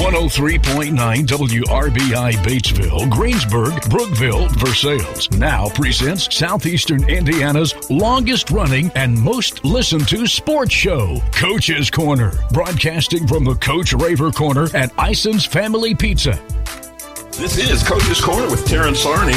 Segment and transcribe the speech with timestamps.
[0.00, 0.94] 103.9
[1.26, 5.28] WRBI Batesville, Greensburg, Brookville, Versailles.
[5.32, 13.26] Now presents Southeastern Indiana's longest running and most listened to sports show, Coach's Corner, broadcasting
[13.26, 16.40] from the Coach Raver Corner at Ison's Family Pizza.
[17.32, 19.36] This is Coach's Corner with Terrence Sarney,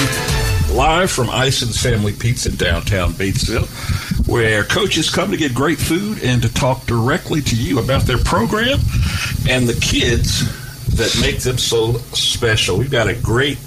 [0.74, 3.68] live from Ison's Family Pizza downtown Batesville,
[4.34, 8.18] where coaches come to get great food and to talk directly to you about their
[8.18, 8.80] program
[9.48, 10.42] and the kids
[10.98, 12.80] that make them so special.
[12.80, 13.60] We've got a great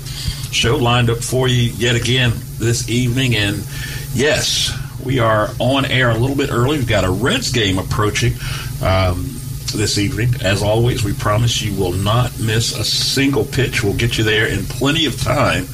[0.50, 3.64] show lined up for you yet again this evening, and
[4.12, 6.78] yes, we are on air a little bit early.
[6.78, 8.32] We've got a Reds game approaching.
[8.82, 9.30] Um,
[9.74, 10.32] this evening.
[10.42, 13.82] As always, we promise you will not miss a single pitch.
[13.82, 15.66] We'll get you there in plenty of time.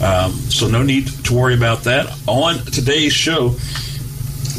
[0.00, 2.06] Um, so, no need to worry about that.
[2.28, 3.56] On today's show,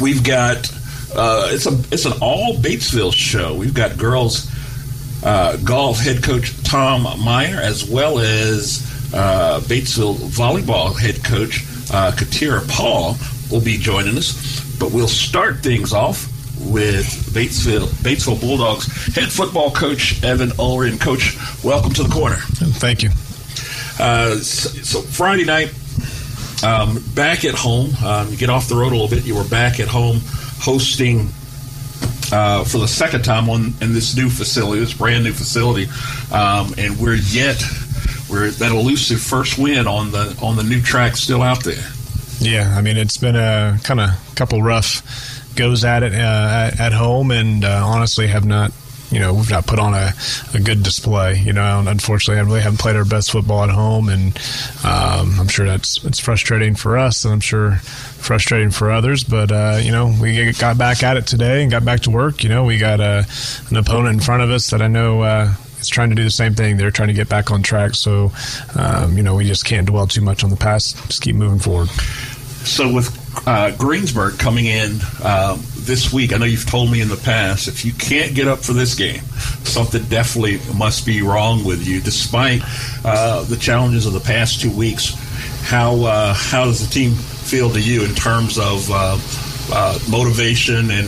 [0.02, 0.72] we've got
[1.16, 3.56] uh, it's a it's an all Batesville show.
[3.56, 4.50] We've got girls
[5.24, 12.12] uh, golf head coach Tom Meyer as well as uh, Batesville volleyball head coach uh,
[12.12, 13.16] Katira Paul
[13.52, 14.62] will be joining us.
[14.80, 16.28] But we'll start things off
[16.60, 21.00] with Batesville Batesville Bulldogs head football coach Evan Ulrich.
[21.00, 22.38] Coach, welcome to the corner.
[22.38, 23.10] Thank you.
[24.00, 25.70] Uh, so, so, Friday night,
[26.64, 27.92] um, back at home.
[28.04, 29.26] Um, you get off the road a little bit.
[29.26, 30.20] You were back at home
[30.60, 31.30] hosting
[32.32, 35.88] uh, for the second time on in this new facility, this brand new facility,
[36.32, 37.62] um, and we're yet
[38.30, 41.84] we're that elusive first win on the on the new track still out there.
[42.40, 45.04] Yeah, I mean it's been a kind of couple rough
[45.56, 48.72] goes at it uh, at, home, and uh, honestly have not.
[49.14, 50.12] You know, we've not put on a,
[50.54, 51.38] a good display.
[51.40, 54.38] You know, unfortunately, I really haven't played our best football at home, and
[54.84, 59.24] um, I'm sure that's it's frustrating for us, and I'm sure frustrating for others.
[59.24, 62.44] But uh, you know, we got back at it today and got back to work.
[62.44, 63.26] You know, we got a,
[63.70, 66.32] an opponent in front of us that I know uh, is trying to do the
[66.32, 66.78] same thing.
[66.78, 67.96] They're trying to get back on track.
[67.96, 68.32] So,
[68.76, 70.96] um, you know, we just can't dwell too much on the past.
[71.08, 71.90] Just keep moving forward.
[71.90, 77.10] So with uh, Greensburg coming in uh, this week, I know you've told me in
[77.10, 79.22] the past if you can't get up for this game,
[79.64, 82.02] something definitely must be wrong with you.
[82.02, 82.62] Despite
[83.04, 85.14] uh, the challenges of the past two weeks,
[85.64, 91.08] how uh, how does the team feel to you in terms of uh, motivation and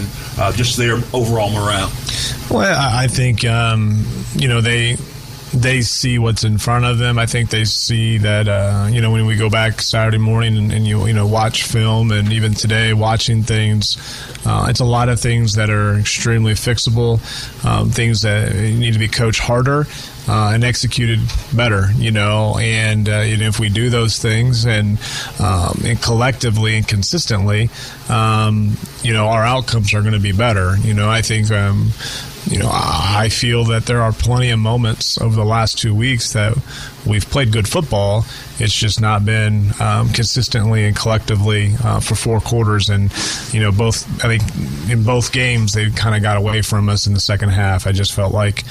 [0.55, 1.91] just their overall morale?
[2.49, 4.05] Well, I think um,
[4.35, 4.97] you know they
[5.53, 7.17] they see what's in front of them.
[7.17, 10.71] I think they see that uh, you know when we go back Saturday morning and,
[10.71, 13.97] and, you you know watch film and even today watching things,
[14.45, 17.19] uh, it's a lot of things that are extremely fixable,
[17.65, 19.85] um, things that need to be coached harder.
[20.27, 21.19] Uh, and executed
[21.55, 22.57] better, you know.
[22.59, 24.97] And, uh, know, if we do those things and,
[25.39, 27.69] um, and collectively and consistently,
[28.09, 30.77] um, you know, our outcomes are going to be better.
[30.77, 31.91] You know, I think um,
[32.47, 36.33] you know, I feel that there are plenty of moments over the last two weeks
[36.33, 36.57] that
[37.05, 38.25] we've played good football.
[38.59, 42.89] It's just not been um, consistently and collectively uh, for four quarters.
[42.89, 43.11] And,
[43.53, 47.07] you know, both, I think in both games, they kind of got away from us
[47.07, 47.87] in the second half.
[47.87, 48.63] I just felt like,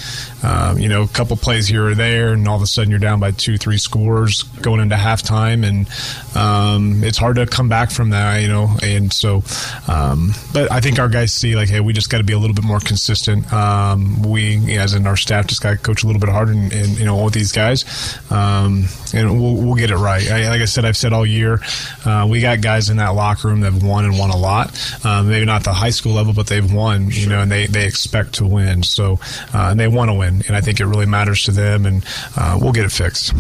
[0.43, 2.99] um, you know, a couple plays here or there, and all of a sudden you're
[2.99, 5.67] down by two, three scores going into halftime.
[5.67, 8.77] And um, it's hard to come back from that, you know.
[8.83, 9.43] And so,
[9.89, 12.39] um, but I think our guys see, like, hey, we just got to be a
[12.39, 13.53] little bit more consistent.
[13.53, 16.73] Um, we, as in our staff, just got to coach a little bit harder and,
[16.99, 17.85] you know, with these guys
[18.31, 20.31] um, and we'll, we'll, get it right.
[20.31, 21.61] I, like I said, I've said all year,
[22.05, 24.79] uh, we got guys in that locker room that have won and won a lot.
[25.05, 27.11] Um, maybe not the high school level, but they've won.
[27.11, 28.83] You know, and they, they expect to win.
[28.83, 29.19] So
[29.53, 31.87] uh, and they want to win, and I think it really matters to them.
[31.87, 32.05] And
[32.37, 33.35] uh, we'll get it fixed.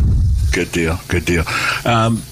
[0.52, 0.98] Good deal.
[1.08, 1.44] Good deal.
[1.84, 2.22] Um,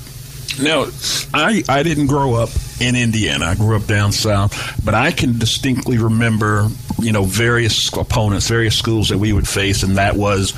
[0.60, 0.86] now,
[1.32, 3.46] I I didn't grow up in Indiana.
[3.46, 6.68] I grew up down south, but I can distinctly remember,
[6.98, 10.52] you know, various opponents, various schools that we would face, and that was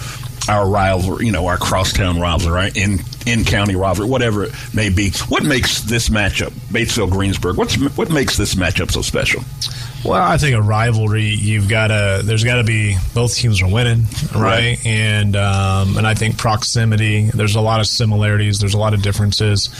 [0.48, 2.76] our rivalry, you know, our crosstown rivalry, right?
[2.76, 5.10] In in county rivalry, whatever it may be.
[5.28, 7.56] What makes this matchup, Batesville Greensburg?
[7.56, 9.42] What's what makes this matchup so special?
[10.04, 12.20] Well, I think a rivalry, you've got to.
[12.22, 14.02] There's got to be both teams are winning,
[14.34, 14.76] right?
[14.76, 14.86] right.
[14.86, 17.30] And um, and I think proximity.
[17.30, 18.60] There's a lot of similarities.
[18.60, 19.70] There's a lot of differences,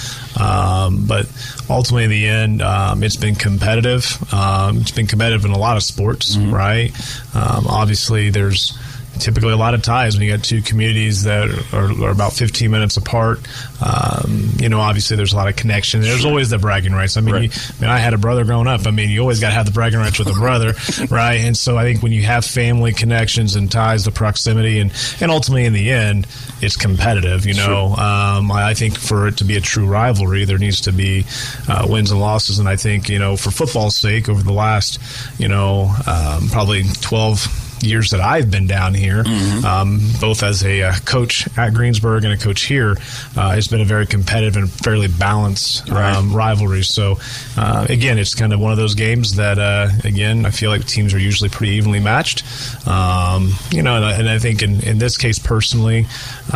[0.41, 1.31] um, but
[1.69, 4.17] ultimately, in the end, um, it's been competitive.
[4.33, 6.55] Um, it's been competitive in a lot of sports, mm-hmm.
[6.55, 6.91] right?
[7.35, 8.79] Um, obviously, there's
[9.21, 12.71] typically a lot of ties when you got two communities that are, are about 15
[12.71, 13.41] minutes apart.
[13.85, 16.01] Um, you know, obviously there's a lot of connection.
[16.01, 17.17] There's always the bragging rights.
[17.17, 17.43] I mean, right.
[17.45, 18.87] you, I mean, I had a brother growing up.
[18.87, 20.75] I mean, you always got to have the bragging rights with a brother,
[21.11, 21.41] right?
[21.41, 25.31] And so I think when you have family connections and ties, the proximity, and and
[25.31, 26.27] ultimately in the end,
[26.61, 27.47] it's competitive.
[27.47, 28.01] You know, sure.
[28.01, 31.25] um, I think for it to be a true rivalry, there needs to be
[31.69, 32.59] uh, wins and losses.
[32.59, 35.01] And I think you know, for football's sake, over the last
[35.39, 39.65] you know um, probably 12 years that I've been down here, mm-hmm.
[39.65, 42.97] um, both as a uh, coach at Greensburg and a coach here,
[43.37, 46.17] uh, it's been a very competitive and fairly balanced right.
[46.17, 46.83] um, rivalry.
[46.83, 47.19] So,
[47.57, 50.87] uh, again, it's kind of one of those games that, uh, again, I feel like
[50.87, 52.43] teams are usually pretty evenly matched.
[52.87, 56.07] Um, you know, and I, and I, think in, in this case personally,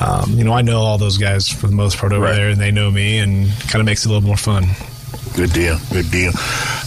[0.00, 2.34] um, you know, I know all those guys for the most part over right.
[2.34, 4.64] there, and they know me, and kind of makes it a little more fun.
[5.34, 5.78] Good deal.
[5.92, 6.32] Good deal.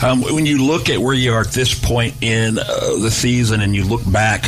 [0.04, 2.64] Um, when you look at where you are at this point in uh,
[3.00, 4.46] the season and you look back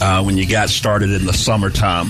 [0.00, 2.06] uh, when you got started in the summertime,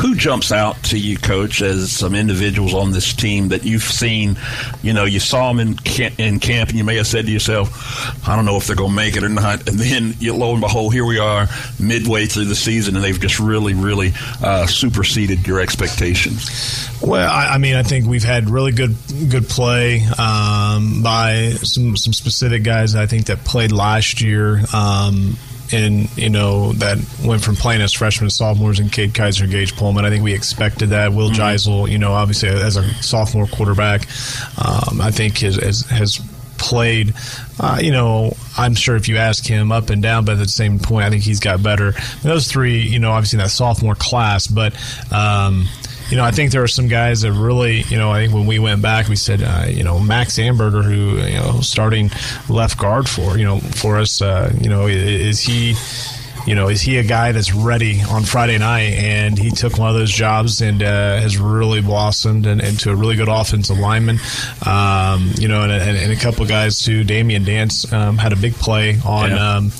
[0.00, 4.36] who jumps out to you, Coach, as some individuals on this team that you've seen?
[4.82, 7.32] You know, you saw them in camp, in camp, and you may have said to
[7.32, 10.34] yourself, "I don't know if they're going to make it or not." And then, you,
[10.34, 11.48] lo and behold, here we are,
[11.78, 14.12] midway through the season, and they've just really, really
[14.42, 16.88] uh, superseded your expectations.
[17.00, 18.96] Well, I, I, mean, I think we've had really good
[19.28, 22.94] good play um, by some some specific guys.
[22.94, 24.62] I think that played last year.
[24.72, 25.36] Um,
[25.72, 29.76] and you know that went from playing as freshmen sophomores in Cade Kaiser, and Gage
[29.76, 30.04] Pullman.
[30.04, 31.12] I think we expected that.
[31.12, 31.40] Will mm-hmm.
[31.40, 34.06] Geisel, you know, obviously as a sophomore quarterback,
[34.58, 36.20] um, I think has, has, has
[36.58, 37.14] played.
[37.58, 40.48] Uh, you know, I'm sure if you ask him up and down, but at the
[40.48, 41.92] same point, I think he's got better.
[42.22, 44.74] those three, you know, obviously in that sophomore class, but.
[45.12, 45.66] Um,
[46.14, 48.46] you know, I think there are some guys that really, you know, I think when
[48.46, 52.08] we went back, we said, uh, you know, Max Amberger, who, you know, starting
[52.48, 55.74] left guard for, you know, for us, uh, you know, is he,
[56.46, 58.92] you know, is he a guy that's ready on Friday night?
[58.92, 62.94] And he took one of those jobs and uh, has really blossomed and, into a
[62.94, 64.20] really good offensive lineman.
[64.64, 67.02] Um, you know, and, and, and, a couple of guys too.
[67.02, 69.30] Damian Dance um, had a big play on.
[69.30, 69.56] Yeah.
[69.56, 69.72] Um,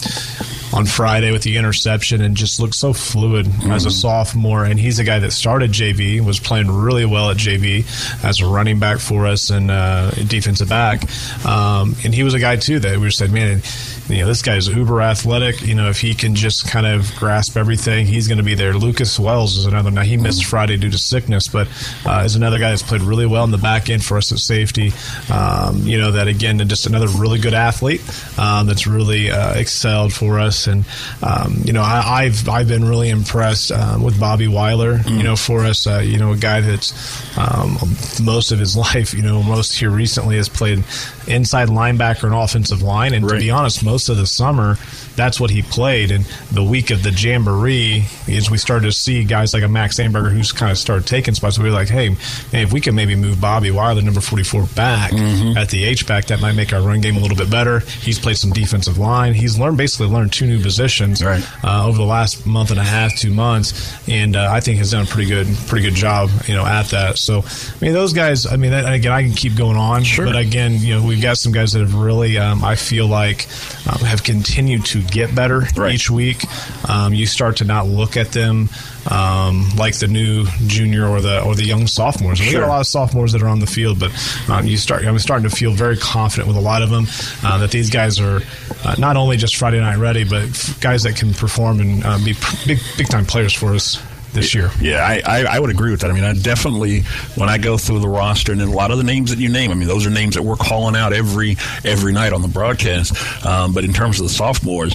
[0.75, 3.71] on Friday with the interception and just looked so fluid mm-hmm.
[3.71, 4.65] as a sophomore.
[4.65, 7.85] And he's a guy that started JV, was playing really well at JV
[8.25, 11.03] as a running back for us and uh, defensive back.
[11.47, 13.63] Um, and he was a guy too that we said, man
[14.09, 15.63] you know, this guy's uber athletic.
[15.63, 18.75] You know, if he can just kind of grasp everything, he's going to be there.
[18.75, 19.91] Lucas Wells is another.
[19.91, 21.69] Now he missed Friday due to sickness, but
[22.07, 24.39] uh, is another guy that's played really well in the back end for us at
[24.39, 24.93] safety.
[25.33, 28.03] Um, you know that again, just another really good athlete
[28.39, 30.67] um, that's really uh, excelled for us.
[30.67, 30.85] And
[31.23, 34.99] um, you know, I, have I've been really impressed um, with Bobby Weiler.
[34.99, 35.17] Mm.
[35.17, 37.77] You know, for us, uh, you know, a guy that's um,
[38.23, 40.85] most of his life, you know, most here recently has played
[41.29, 43.15] inside linebacker and offensive line.
[43.15, 43.35] And right.
[43.35, 44.79] to be honest, most of the summer,
[45.17, 46.11] that's what he played.
[46.11, 49.99] And the week of the Jamboree, as we started to see guys like a Max
[49.99, 52.11] Amberger who's kind of started taking spots, we were like, hey,
[52.51, 55.57] hey if we can maybe move Bobby Weiler, number 44, back mm-hmm.
[55.57, 57.81] at the H-back, that might make our run game a little bit better.
[57.81, 59.35] He's played some defensive line.
[59.35, 61.45] He's learned basically learned two new positions right.
[61.65, 63.95] uh, over the last month and a half, two months.
[64.09, 66.87] And uh, I think has done a pretty good, pretty good job, you know, at
[66.87, 67.19] that.
[67.19, 70.05] So, I mean, those guys, I mean, that, again, I can keep going on.
[70.05, 70.27] Sure.
[70.27, 73.47] But again, you know, we've got some guys that have really, um, I feel like,
[73.87, 75.95] um, have continued to get better right.
[75.95, 76.45] each week.
[76.89, 78.69] Um, you start to not look at them
[79.11, 82.41] um, like the new junior or the or the young sophomores.
[82.41, 84.13] And we got a lot of sophomores that are on the field, but
[84.49, 85.05] um, you start.
[85.05, 87.07] I'm starting to feel very confident with a lot of them
[87.43, 88.41] uh, that these guys are
[88.85, 90.49] uh, not only just Friday night ready, but
[90.81, 92.35] guys that can perform and uh, be
[92.67, 94.03] big big time players for us
[94.35, 94.71] this year.
[94.81, 96.11] Yeah, I, I, I, would agree with that.
[96.11, 97.03] I mean, I definitely
[97.37, 99.71] when I go through the roster and a lot of the names that you name,
[99.71, 103.15] I mean, those are names that we're calling out every every night on the broadcast.
[103.47, 104.95] Um, but in terms of the sophomores,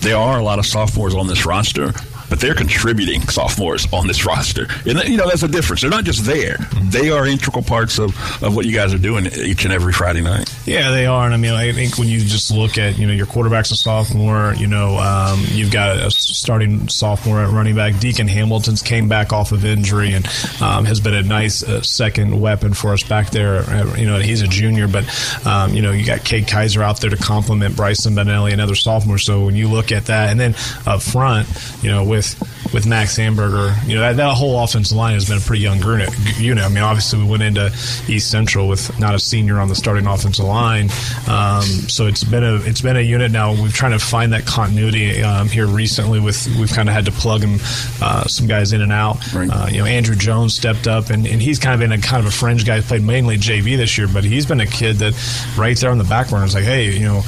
[0.00, 1.92] there are a lot of sophomores on this roster
[2.28, 4.66] but they're contributing sophomores on this roster.
[4.84, 5.82] And, you know, that's a difference.
[5.82, 6.56] They're not just there.
[6.82, 8.10] They are integral parts of,
[8.42, 10.52] of what you guys are doing each and every Friday night.
[10.66, 11.24] Yeah, they are.
[11.24, 13.76] And I mean, I think when you just look at, you know, your quarterback's a
[13.76, 17.98] sophomore, you know, um, you've got a starting sophomore at running back.
[17.98, 20.26] Deacon Hamilton's came back off of injury and
[20.60, 23.58] um, has been a nice uh, second weapon for us back there.
[23.58, 25.04] Uh, you know, he's a junior, but,
[25.46, 29.18] um, you know, you got Cade Kaiser out there to complement Bryson Benelli, another sophomore.
[29.18, 30.54] So when you look at that, and then
[30.86, 31.48] up front,
[31.82, 32.36] you know, with pues.
[32.72, 33.74] With Max Amberger.
[33.86, 36.10] You know that, that whole offensive line has been a pretty young unit.
[36.38, 37.66] You know, I mean, obviously we went into
[38.08, 40.90] East Central with not a senior on the starting offensive line,
[41.28, 43.30] um, so it's been a it's been a unit.
[43.30, 46.20] Now we're trying to find that continuity um, here recently.
[46.20, 47.58] With we've kind of had to plug them,
[48.02, 49.16] uh, some guys in and out.
[49.32, 49.48] Right.
[49.50, 52.20] Uh, you know, Andrew Jones stepped up, and, and he's kind of been a kind
[52.20, 52.80] of a fringe guy.
[52.80, 55.14] Played mainly JV this year, but he's been a kid that
[55.56, 57.22] right there on the back burner is like, hey, you know,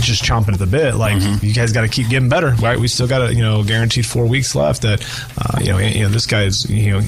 [0.00, 0.94] just chomping at the bit.
[0.94, 1.44] Like mm-hmm.
[1.44, 2.50] you guys got to keep getting better.
[2.50, 2.78] Right?
[2.78, 4.75] We still got a you know guaranteed four weeks left.
[4.80, 5.02] That
[5.38, 7.06] uh, you know, you know, this guy's you know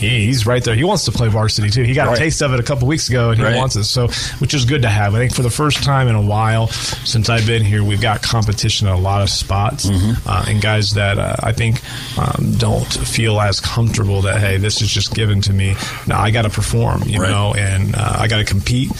[0.00, 0.74] he's right there.
[0.74, 1.82] He wants to play varsity too.
[1.82, 2.16] He got right.
[2.16, 3.56] a taste of it a couple weeks ago, and he right.
[3.56, 3.84] wants it.
[3.84, 5.14] So, which is good to have.
[5.14, 8.22] I think for the first time in a while since I've been here, we've got
[8.22, 10.28] competition in a lot of spots, mm-hmm.
[10.28, 11.80] uh, and guys that uh, I think
[12.18, 15.74] um, don't feel as comfortable that hey, this is just given to me.
[16.06, 17.30] Now I got to perform, you right.
[17.30, 18.90] know, and uh, I got to compete,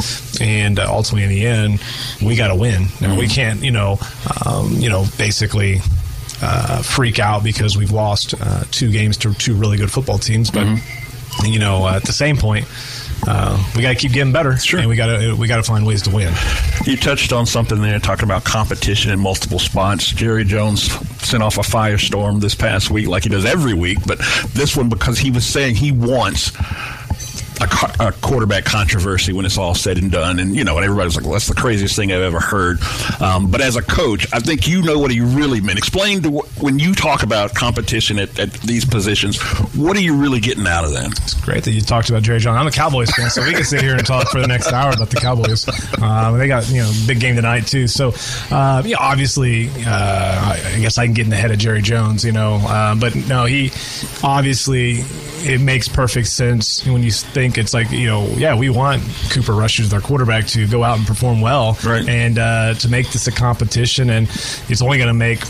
[0.41, 1.83] and uh, ultimately in the end,
[2.23, 2.85] we got to win.
[2.85, 3.17] Mm-hmm.
[3.17, 3.99] we can't, you know,
[4.47, 5.81] um, you know, basically
[6.43, 10.51] uh, freak out because we've lost uh, two games to two really good football teams.
[10.51, 11.47] But Mm-hmm.
[11.47, 12.67] you know, at the same point,
[13.27, 14.81] uh, we got to keep getting better, Sure.
[14.81, 16.33] and we got to we got to find ways to win.
[16.85, 20.07] You touched on something there, talking about competition in multiple spots.
[20.09, 20.91] Jerry Jones
[21.23, 24.19] sent off a firestorm this past week, like he does every week, but
[24.55, 26.53] this one because he was saying he wants
[27.61, 30.39] a, a quarterback controversy when it's all said and done.
[30.39, 32.79] And, you know, and everybody's like, well, that's the craziest thing I've ever heard.
[33.21, 35.79] Um, but as a coach, I think you know what he really meant.
[35.79, 39.41] Explain to wh- when you talk about competition at, at these positions,
[39.77, 41.13] what are you really getting out of that?
[41.23, 42.57] It's great that you talked about Jerry Jones.
[42.57, 44.91] I'm a Cowboys fan, so we can sit here and talk for the next hour
[44.93, 45.67] about the Cowboys.
[46.01, 47.87] Um, they got you know big game tonight too.
[47.87, 48.13] So
[48.51, 52.25] uh, yeah, obviously, uh, I guess I can get in the head of Jerry Jones,
[52.25, 52.55] you know.
[52.55, 53.71] Um, but no, he
[54.23, 55.05] obviously
[55.43, 59.53] it makes perfect sense when you think it's like you know yeah we want Cooper
[59.53, 62.09] Rush who's our quarterback to go out and perform well Right.
[62.09, 64.29] and uh, to make this a competition and
[64.69, 65.41] it's only going to make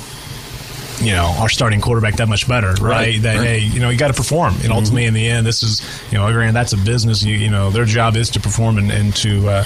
[1.01, 2.81] you know our starting quarterback that much better, right?
[2.83, 3.47] Right, That right.
[3.47, 5.81] hey, you know you got to perform, and ultimately in the end, this is
[6.13, 7.23] you know again that's a business.
[7.23, 9.65] You, you know their job is to perform and, and to uh,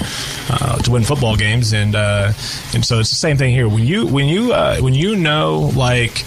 [0.49, 2.31] uh, to win football games, and uh,
[2.73, 3.67] and so it's the same thing here.
[3.67, 6.23] When you when you uh, when you know like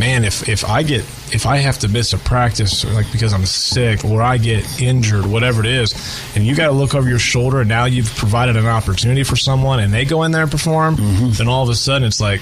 [0.00, 1.02] man, if if I get
[1.32, 5.26] if I have to miss a practice like because I'm sick or I get injured,
[5.26, 5.94] whatever it is,
[6.34, 9.36] and you got to look over your shoulder, and now you've provided an opportunity for
[9.36, 11.30] someone, and they go in there and perform, Mm-hmm.
[11.32, 12.40] then all of a sudden it's like.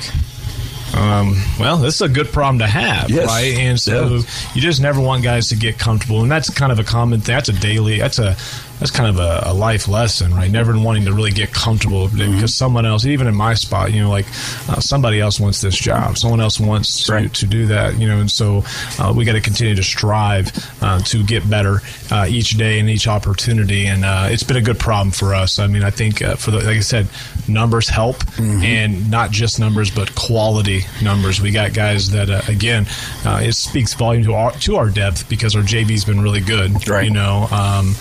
[0.97, 3.27] Um, well, this is a good problem to have, Yes.
[3.27, 3.55] right?
[3.59, 4.23] And so Yeah.
[4.55, 7.35] you just never want guys to get comfortable, and that's kind of a common thing.
[7.35, 7.99] That's a daily.
[7.99, 8.37] That's a
[8.79, 10.51] that's kind of a, a life lesson, right?
[10.51, 12.35] Never wanting to really get comfortable Mm-hmm.
[12.35, 14.27] because someone else, even in my spot, you know, like
[14.69, 17.35] uh, somebody else wants this job, someone else wants to, Right.
[17.35, 18.63] to do that, you know, and so
[18.99, 20.51] uh, we got to continue to strive
[20.83, 21.81] uh, to get better
[22.11, 25.59] uh, each day and each opportunity, and uh, it's been a good problem for us.
[25.59, 27.09] I mean, I think uh, for the like I said,
[27.49, 28.63] numbers help, Mm-hmm.
[28.63, 31.41] and not just numbers, but quality numbers.
[31.41, 32.87] We got guys that uh, again,
[33.25, 36.89] uh, it speaks volume to our to our depth because our JV's been really good,
[36.89, 37.05] Right.
[37.07, 37.95] You know, um,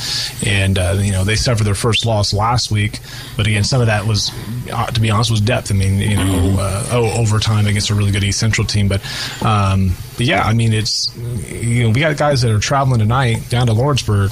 [0.45, 2.99] and uh, you know they suffered their first loss last week,
[3.35, 4.31] but again, some of that was,
[4.73, 5.69] uh, to be honest, was depth.
[5.71, 9.01] I mean, you know, uh, oh, overtime against a really good East Central team, but.
[9.45, 13.47] Um, but yeah, I mean, it's you know we got guys that are traveling tonight
[13.49, 14.31] down to Lawrenceburg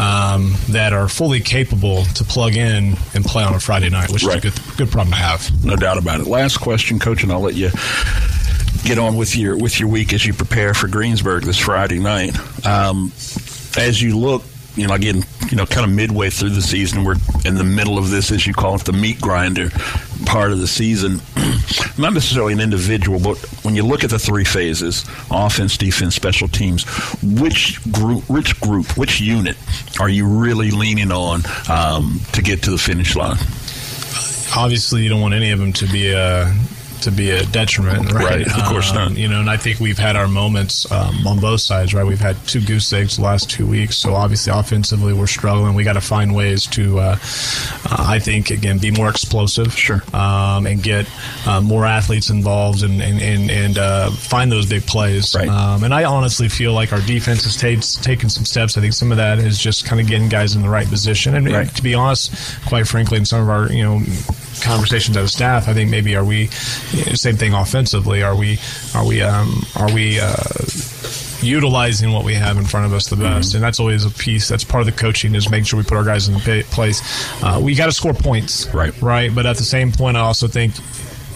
[0.00, 4.24] um, that are fully capable to plug in and play on a Friday night, which
[4.24, 4.42] Right.
[4.42, 5.62] is a good good problem to have.
[5.62, 6.26] No doubt about it.
[6.26, 7.68] Last question, Coach, and I'll let you
[8.84, 12.34] get on with your with your week as you prepare for Greensburg this Friday night.
[12.66, 13.12] Um,
[13.76, 14.42] as you look,
[14.76, 17.98] you know, again, you know, kind of midway through the season, we're in the middle
[17.98, 19.70] of this, as you call it, the meat grinder
[20.26, 21.20] part of the season.
[21.98, 26.48] Not necessarily an individual, but when you look at the three phases offense, defense, special
[26.48, 26.84] teams
[27.22, 29.56] which group, which group, which unit
[29.98, 33.38] are you really leaning on um, to get to the finish line?
[34.56, 36.46] obviously you don't want any of them to be a
[37.02, 38.24] to be a detriment, right?
[38.24, 39.12] Right, of course Um, not.
[39.16, 42.04] You know, and I think we've had our moments um, on both sides, right?
[42.04, 45.74] We've had two goose eggs the last two weeks, so obviously offensively we're struggling.
[45.74, 47.16] We got to find ways to, uh,
[47.84, 50.02] uh, I think, again, be more explosive, Sure.
[50.14, 51.06] um, and get
[51.46, 55.34] uh, more athletes involved and and and, and uh, find those big plays.
[55.34, 55.48] Right.
[55.48, 58.76] Um, and I honestly feel like our defense has ta- taken some steps.
[58.76, 61.34] I think some of that is just kind of getting guys in the right position.
[61.34, 61.74] And Right.
[61.74, 62.32] to be honest,
[62.66, 64.00] quite frankly, in some of our you know
[64.62, 68.22] conversations as staff, I think maybe are we same thing offensively?
[68.22, 68.58] Are we
[68.94, 70.34] are we um, are we uh,
[71.42, 73.54] utilizing what we have in front of us the best?
[73.54, 74.48] And that's always a piece.
[74.48, 77.02] That's part of the coaching is making sure we put our guys in the place.
[77.42, 79.00] Uh, we got to score points, Right.
[79.00, 79.34] Right.
[79.34, 80.74] But at the same point, I also think.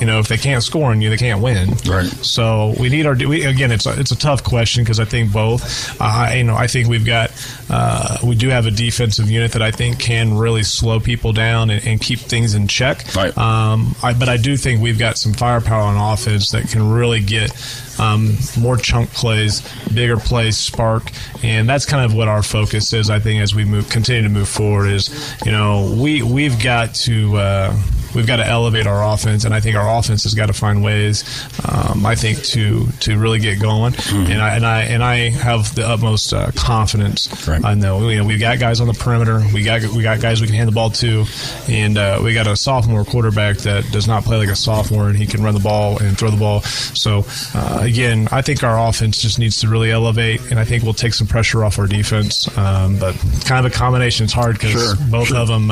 [0.00, 1.70] You know, if they can't score on you, they can't win.
[1.86, 2.06] Right.
[2.06, 3.14] So we need our.
[3.14, 6.00] We, again, it's a, it's a tough question because I think both.
[6.00, 7.30] Uh, you know, I think we've got.
[7.68, 11.70] Uh, we do have a defensive unit that I think can really slow people down
[11.70, 13.14] and, and keep things in check.
[13.14, 13.36] Right.
[13.36, 17.20] Um, I, but I do think we've got some firepower on offense that can really
[17.20, 17.52] get
[18.00, 19.60] um, more chunk plays,
[19.92, 21.10] bigger plays, spark,
[21.42, 23.10] and that's kind of what our focus is.
[23.10, 26.94] I think as we move, continue to move forward, is you know we we've got
[26.94, 27.36] to.
[27.36, 27.82] Uh,
[28.14, 30.82] We've got to elevate our offense, and I think our offense has got to find
[30.82, 31.24] ways.
[31.68, 35.74] Um, I think to to really get going, and I and I and I have
[35.74, 37.46] the utmost uh, confidence.
[37.48, 37.64] Right.
[37.64, 39.42] I know you know we've got guys on the perimeter.
[39.52, 41.24] We got we got guys we can hand the ball to,
[41.68, 45.16] and uh, we got a sophomore quarterback that does not play like a sophomore, and
[45.16, 46.62] he can run the ball and throw the ball.
[46.62, 47.24] So
[47.54, 50.94] uh, again, I think our offense just needs to really elevate, and I think we'll
[50.94, 52.46] take some pressure off our defense.
[52.58, 53.14] Um, but
[53.44, 54.24] kind of a combination.
[54.24, 55.36] It's hard because Sure, both sure.
[55.38, 55.70] of them.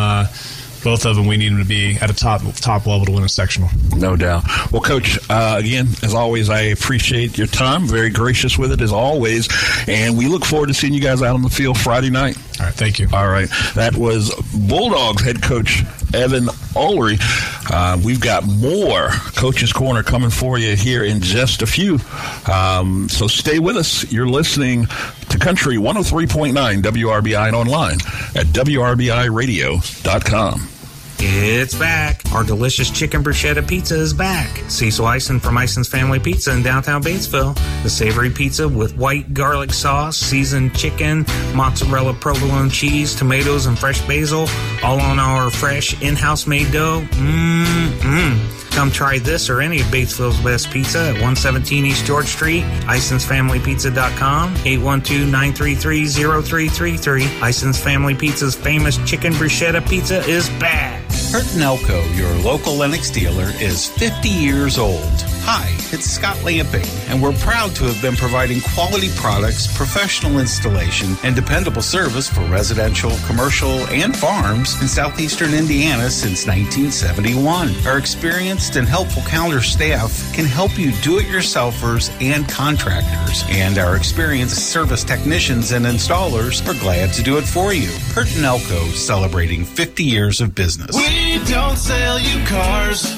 [0.83, 3.25] Both of them, we need them to be at a top top level to win
[3.25, 3.69] a sectional.
[3.97, 4.45] No doubt.
[4.73, 7.87] Well, Coach, uh, again, as always, I appreciate your time.
[7.87, 9.49] Very gracious with it, as always.
[9.89, 12.37] And we look forward to seeing you guys out on the field Friday night.
[12.61, 13.09] All right, thank you.
[13.13, 13.49] All right.
[13.75, 14.35] That was
[14.69, 15.83] Bulldogs head coach
[16.15, 17.19] Evan Ulrey.
[17.71, 21.99] Uh, we've got more Coach's Corner coming for you here in just a few.
[22.51, 24.11] Um, so stay with us.
[24.13, 24.87] You're listening
[25.29, 27.97] to Country 103.9 WRBI and online
[28.35, 30.78] at WRBIRadio.com.
[31.21, 32.23] It's back.
[32.33, 34.63] Our delicious chicken bruschetta pizza is back.
[34.69, 37.57] Cecil Ison from Ison's Family Pizza in downtown Batesville.
[37.83, 44.01] The savory pizza with white garlic sauce, seasoned chicken, mozzarella provolone cheese, tomatoes, and fresh
[44.07, 44.47] basil,
[44.85, 47.01] all on our fresh in-house made dough.
[47.11, 48.55] Mmm.
[48.71, 54.55] Come try this or any of Batesville's best pizza at 117 East George Street, IsonsFamilyPizza.com,
[54.55, 57.49] 812-933-0333.
[57.49, 61.03] Ison's Family Pizza's famous chicken bruschetta pizza is back.
[61.31, 65.03] Curtin Elko, your local Lennox dealer, is 50 years old.
[65.51, 71.17] Hi, it's Scott Lamping, and we're proud to have been providing quality products, professional installation,
[71.23, 77.75] and dependable service for residential, commercial, and farms in southeastern Indiana since 1971.
[77.87, 83.79] Our experienced and helpful counter staff can help you do it yourselfers and contractors, and
[83.79, 87.89] our experienced service technicians and installers are glad to do it for you.
[88.13, 90.95] Curtin Elko celebrating 50 years of business.
[90.95, 93.18] We don't sell you cars,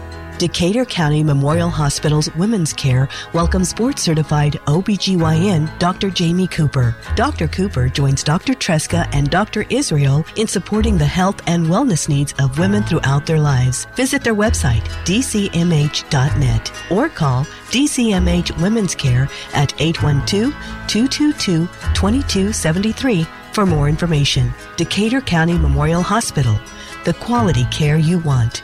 [0.41, 6.09] Decatur County Memorial Hospital's Women's Care welcomes board certified OBGYN Dr.
[6.09, 6.95] Jamie Cooper.
[7.15, 7.47] Dr.
[7.47, 8.53] Cooper joins Dr.
[8.53, 9.67] Tresca and Dr.
[9.69, 13.85] Israel in supporting the health and wellness needs of women throughout their lives.
[13.95, 20.51] Visit their website, dcmh.net, or call DCMH Women's Care at 812
[20.87, 24.51] 222 2273 for more information.
[24.75, 26.57] Decatur County Memorial Hospital,
[27.05, 28.63] the quality care you want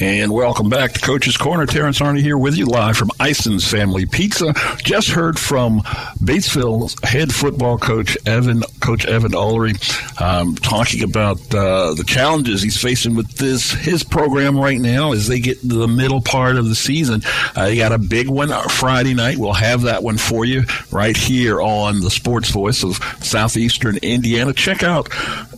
[0.00, 1.66] And welcome back to Coach's Corner.
[1.66, 4.54] Terrence Arney here with you live from Ison's Family Pizza.
[4.76, 5.80] Just heard from
[6.22, 9.74] Batesville's head football coach, Evan, Coach Evan Ullery,
[10.22, 15.26] um, talking about uh, the challenges he's facing with this his program right now as
[15.26, 17.22] they get to the middle part of the season.
[17.56, 19.36] Uh, they got a big one Friday night.
[19.36, 24.52] We'll have that one for you right here on the Sports Voice of Southeastern Indiana.
[24.52, 25.08] Check out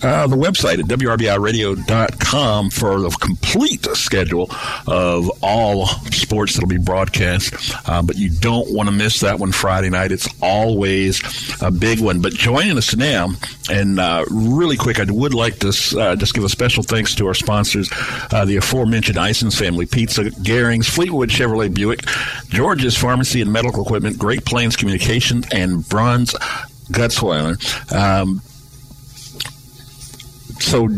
[0.03, 7.54] uh, the website at WRBIRadio.com for the complete schedule of all sports that'll be broadcast.
[7.88, 10.12] Uh, but you don't want to miss that one Friday night.
[10.12, 11.20] It's always
[11.62, 12.20] a big one.
[12.20, 13.30] But joining us now,
[13.70, 17.26] and uh, really quick, I would like to uh, just give a special thanks to
[17.26, 17.90] our sponsors,
[18.32, 22.00] uh, the aforementioned Ison's Family Pizza, Garings, Fleetwood Chevrolet Buick,
[22.48, 26.34] George's Pharmacy and Medical Equipment, Great Plains Communications, and Bronze
[26.90, 27.56] Gutzweiler.
[27.92, 28.40] Um,
[30.60, 30.88] so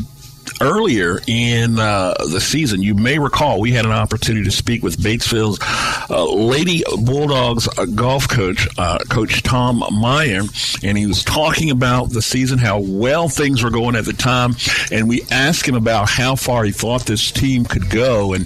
[0.63, 4.97] earlier in uh, the season, you may recall we had an opportunity to speak with
[4.97, 5.59] Batesville's
[6.09, 10.43] uh, Lady Bulldogs uh, golf coach, uh, Coach Tom Meyer,
[10.83, 14.55] and he was talking about the season, how well things were going at the time,
[14.91, 18.33] and we asked him about how far he thought this team could go.
[18.33, 18.45] And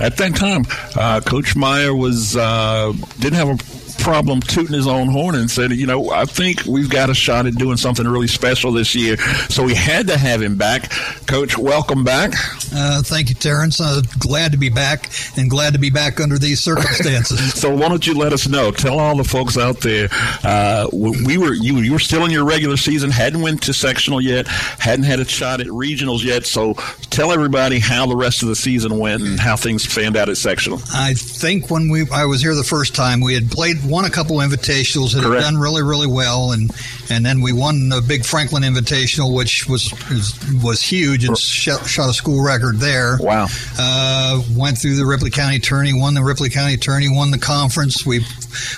[0.00, 0.64] at that time,
[0.96, 5.86] uh, Coach Meyer was didn't have a problem tooting his own horn and said, you
[5.86, 9.16] know, I think we've got a shot at doing something really special this year.
[9.48, 10.90] So we had to have him back.
[11.26, 12.32] Coach, welcome back.
[12.74, 13.80] Uh, thank you, Terrence.
[13.80, 17.54] Uh, glad to be back and glad to be back under these circumstances.
[17.60, 18.70] so why don't you let us know?
[18.70, 20.08] Tell all the folks out there.
[20.42, 24.20] Uh, we were you you were still in your regular season, hadn't went to sectional
[24.20, 26.46] yet, hadn't had a shot at regionals yet.
[26.46, 26.74] So
[27.10, 30.36] tell everybody how the rest of the season went and how things fanned out at
[30.36, 30.80] sectional.
[30.92, 34.10] I think when we I was here the first time, we had played won a
[34.10, 35.42] couple invitationals that Correct.
[35.44, 36.70] had done really, really well, and
[37.10, 41.86] and then we won the big Franklin Invitational, which was was, was huge and shot,
[41.86, 43.18] shot a school record there.
[43.20, 43.46] Wow.
[43.78, 48.04] Uh, went through the Ripley County Tourney, won the Ripley County Tourney, won the conference.
[48.06, 48.20] We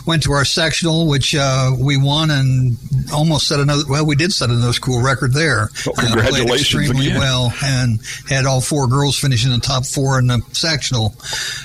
[0.06, 2.76] went to our sectional, which uh, we won, and
[3.12, 3.82] almost set another.
[3.88, 5.70] Well, we did set another school record there.
[5.86, 7.18] Well, Uh, played congratulations extremely again.
[7.18, 11.14] well, and had all four girls finishing the top four in the sectional.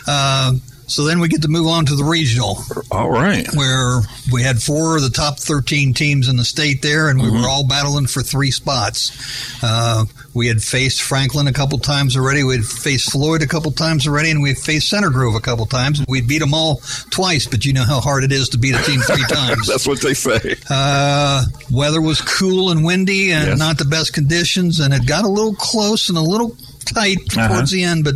[0.07, 0.53] Uh,
[0.87, 2.57] so then we get to move on to the regional
[2.91, 3.47] All right.
[3.55, 7.25] where we had four of the top 13 teams in the state there, and we
[7.27, 7.41] Mm-hmm.
[7.41, 9.11] were all battling for three spots.
[9.63, 12.43] Uh, we had faced Franklin a couple times already.
[12.43, 15.39] We had faced Floyd a couple times already, and we had faced Center Grove a
[15.39, 16.03] couple times.
[16.07, 18.83] We beat them all twice, but you know how hard it is to beat a
[18.83, 19.67] team three times.
[19.67, 20.55] That's what they say.
[20.69, 23.57] Uh, weather was cool and windy and Yes.
[23.59, 27.47] not the best conditions, and it got a little close and a little tight Uh-huh.
[27.47, 28.15] towards the end, but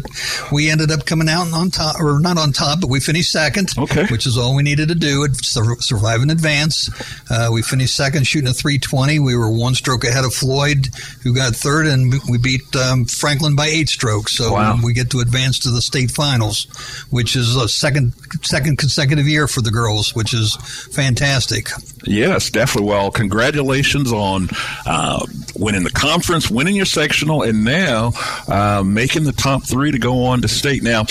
[0.52, 3.72] we ended up coming out on top, or not on top, but we finished second,
[3.78, 4.06] Okay.
[4.08, 5.28] which is all we needed to do.
[5.42, 6.90] Survive and advance.
[7.30, 9.20] Uh, we finished second, shooting a 320.
[9.20, 10.90] We were one stroke ahead of Floyd,
[11.24, 14.34] who got third, and we beat um, Franklin by eight strokes.
[14.36, 14.80] So Wow.
[14.84, 16.68] we get to advance to the state finals,
[17.10, 20.56] which is a second second consecutive year for the girls, which is
[20.92, 21.70] fantastic.
[22.06, 22.90] Yes, definitely.
[22.90, 24.50] Well, congratulations on
[24.86, 28.12] uh, winning the conference, winning your sectional, and now
[28.48, 30.84] uh, Uh, making the top three to go on to state.
[30.84, 31.06] Now,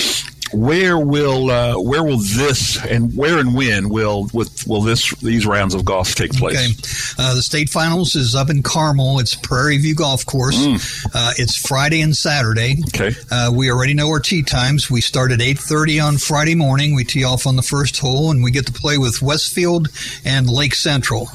[0.53, 5.47] where will uh, where will this and where and when will with will this these
[5.47, 6.57] rounds of golf take place?
[6.57, 7.23] Okay.
[7.23, 9.19] Uh, the state finals is up in Carmel.
[9.19, 10.57] It's Prairie View Golf Course.
[11.15, 12.77] Uh, it's Friday and Saturday.
[12.89, 13.15] Okay.
[13.31, 14.91] Uh, we already know our tee times.
[14.91, 16.95] We start at 8.30 on Friday morning.
[16.95, 19.89] We tee off on the first hole, and we get to play with Westfield
[20.25, 21.29] and Lake Central.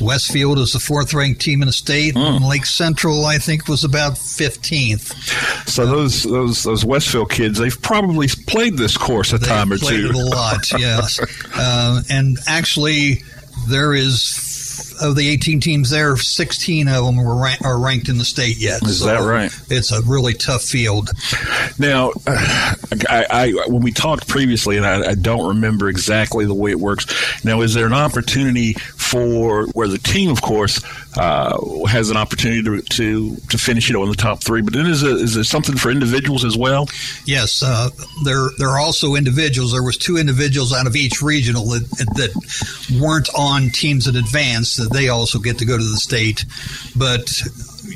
[0.00, 4.14] Westfield is the fourth-ranked team in the state, and Lake Central, I think, was about
[4.14, 5.68] 15th.
[5.68, 9.78] So those those those Westfield kids, they've probably played this course a They time or
[9.78, 10.08] played two.
[10.08, 11.20] it a lot, yes.
[11.54, 13.22] uh, and actually,
[13.68, 14.20] there is
[15.00, 18.58] of the 18 teams there, 16 of them were rank, are ranked in the state
[18.58, 18.82] yet.
[18.82, 19.50] Is that right?
[19.68, 21.10] It's a really tough field.
[21.78, 22.12] Now,
[23.08, 26.80] I, I when we talked previously, and I, I don't remember exactly the way it
[26.80, 27.06] works.
[27.44, 30.82] Now, is there an opportunity for where the team, of course,
[31.16, 34.62] uh, has an opportunity to, to to finish it on the top three?
[34.62, 36.88] But then is it, is there something for individuals as well?
[37.24, 37.90] Yes, uh,
[38.24, 39.72] there there are also individuals.
[39.72, 44.76] There was two individuals out of each regional that, that weren't on teams that advanced.
[44.88, 46.44] That they also get to go to the state,
[46.94, 47.30] but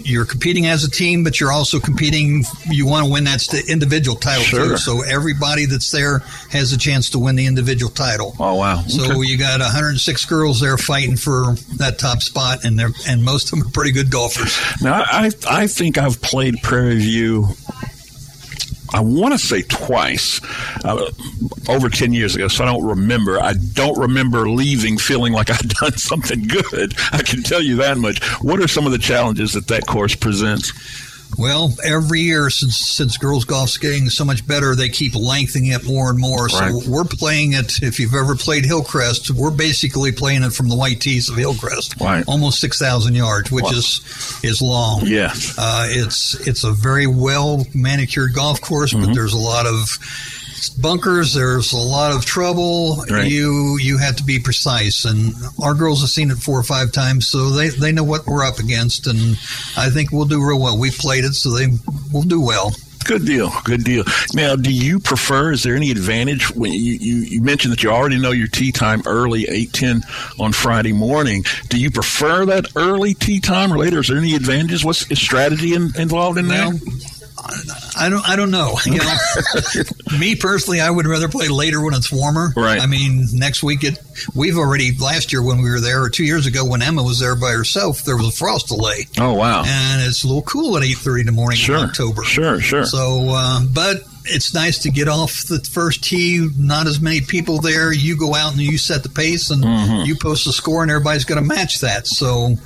[0.05, 2.45] you're competing as a team, but you're also competing.
[2.71, 4.69] You want to win that st- individual title Sure.
[4.71, 4.77] too.
[4.77, 8.35] So everybody that's there has a chance to win the individual title.
[8.39, 8.83] Oh wow!
[8.89, 9.29] So Okay.
[9.31, 13.59] you got 106 girls there fighting for that top spot, and they're and most of
[13.59, 14.57] them are pretty good golfers.
[14.81, 17.49] Now, I I think I've played Prairie View.
[18.93, 20.41] I want to say twice,
[20.85, 21.11] uh,
[21.69, 22.49] over ten years ago.
[22.49, 23.41] So I don't remember.
[23.41, 26.95] I don't remember leaving feeling like I'd done something good.
[27.13, 28.23] I can tell you that much.
[28.43, 30.73] What are some of the challenges that that course presents?
[31.39, 35.85] Well, every year since since girls golf's getting so much better, they keep lengthening it
[35.85, 36.47] more and more.
[36.47, 36.73] Right.
[36.73, 37.83] So we're playing it.
[37.83, 42.01] If you've ever played Hillcrest, we're basically playing it from the white tees of Hillcrest,
[42.01, 42.25] Right.
[42.27, 43.71] almost six thousand yards, which Wow.
[43.71, 44.01] is
[44.43, 45.07] is long.
[45.07, 45.33] Yeah.
[45.57, 49.07] Uh, it's it's a very well manicured golf course, Mm-hmm.
[49.07, 49.99] but there's a lot of
[50.69, 51.35] bunkers.
[51.35, 52.97] There's a lot of trouble.
[53.11, 53.31] Right.
[53.31, 56.93] You you have to be precise, and our girls have seen it four or five
[56.93, 59.39] times, so they they know what we're up against, and
[59.77, 60.79] I think we'll do real well.
[60.79, 61.69] We've played it, so they
[62.13, 62.73] will do well.
[63.07, 63.51] Good deal.
[63.65, 64.05] Good deal.
[64.35, 65.53] Now, do you prefer?
[65.53, 68.73] Is there any advantage when you, you, you mentioned that you already know your tee
[68.73, 70.03] time early, eight ten
[70.39, 71.45] on Friday morning?
[71.71, 74.01] Do you prefer that early tee time or later?
[74.01, 74.85] Is there any advantages?
[74.85, 77.20] What's the strategy in, involved in Well, that?
[77.99, 78.29] I don't.
[78.29, 78.77] I don't know.
[78.85, 79.15] You know,
[80.19, 82.53] me personally, I would rather play later when it's warmer.
[82.57, 82.81] Right.
[82.81, 83.99] I mean, next week it.
[84.35, 87.19] We've already last year when we were there, or two years ago when Emma was
[87.21, 89.63] there by herself, there was a frost delay, Oh wow.
[89.67, 91.77] and it's a little cool at eight thirty in the morning Sure.
[91.79, 92.23] in October.
[92.25, 92.61] Sure.
[92.61, 92.85] Sure.
[92.85, 96.47] So, uh, but it's nice to get off the first tee.
[96.59, 97.93] Not as many people there.
[97.93, 100.05] You go out and you set the pace, and Mm-hmm.
[100.07, 102.07] you post the score, and everybody's going to match that.
[102.07, 102.57] So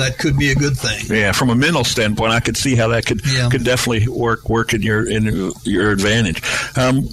[0.00, 1.04] that could be a good thing.
[1.16, 3.48] Yeah, from a mental standpoint, I could see how that could Yeah.
[3.50, 6.42] could definitely work work in your in your advantage.
[6.76, 7.08] Um,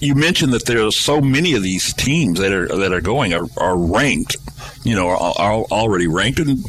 [0.00, 3.34] you mentioned that there are so many of these teams that are that are going
[3.34, 4.36] are, are ranked,
[4.84, 6.64] you know, are, are already ranked and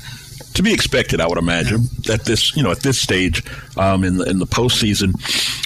[0.55, 3.43] to be expected, I would imagine, at this you know at this stage
[3.77, 5.13] um, in the in the postseason.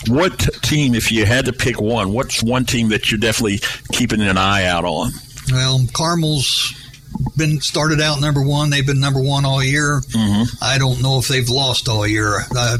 [0.10, 3.60] What team, if you had to pick one, what's one team that you're definitely
[3.92, 5.12] keeping an eye out on?
[5.52, 6.74] Well, Carmel's
[7.38, 8.70] been started out number one.
[8.70, 10.02] They've been number one all year.
[10.12, 10.64] Mm-hmm.
[10.64, 12.40] I don't know if they've lost all year.
[12.56, 12.78] I,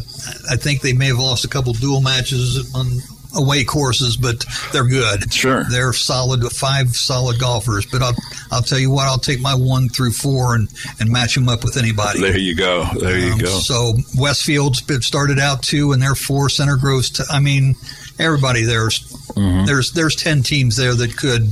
[0.52, 2.88] I think they may have lost a couple dual matches on
[3.36, 5.32] away courses, but they're good.
[5.32, 6.42] Sure, they're solid.
[6.52, 7.86] Five solid golfers.
[7.86, 8.16] But I'll
[8.52, 9.06] I'll tell you what.
[9.08, 10.68] I'll take my one through four and
[11.00, 12.20] and match them up with anybody.
[12.22, 12.86] There you go.
[13.00, 13.46] There you Um, go.
[13.60, 16.50] So Westfield's been started out too, and they're four.
[16.50, 17.12] Center Grove's.
[17.12, 17.76] T- I mean,
[18.20, 19.66] everybody there's Mm-hmm.
[19.66, 21.44] there's there's ten teams there that could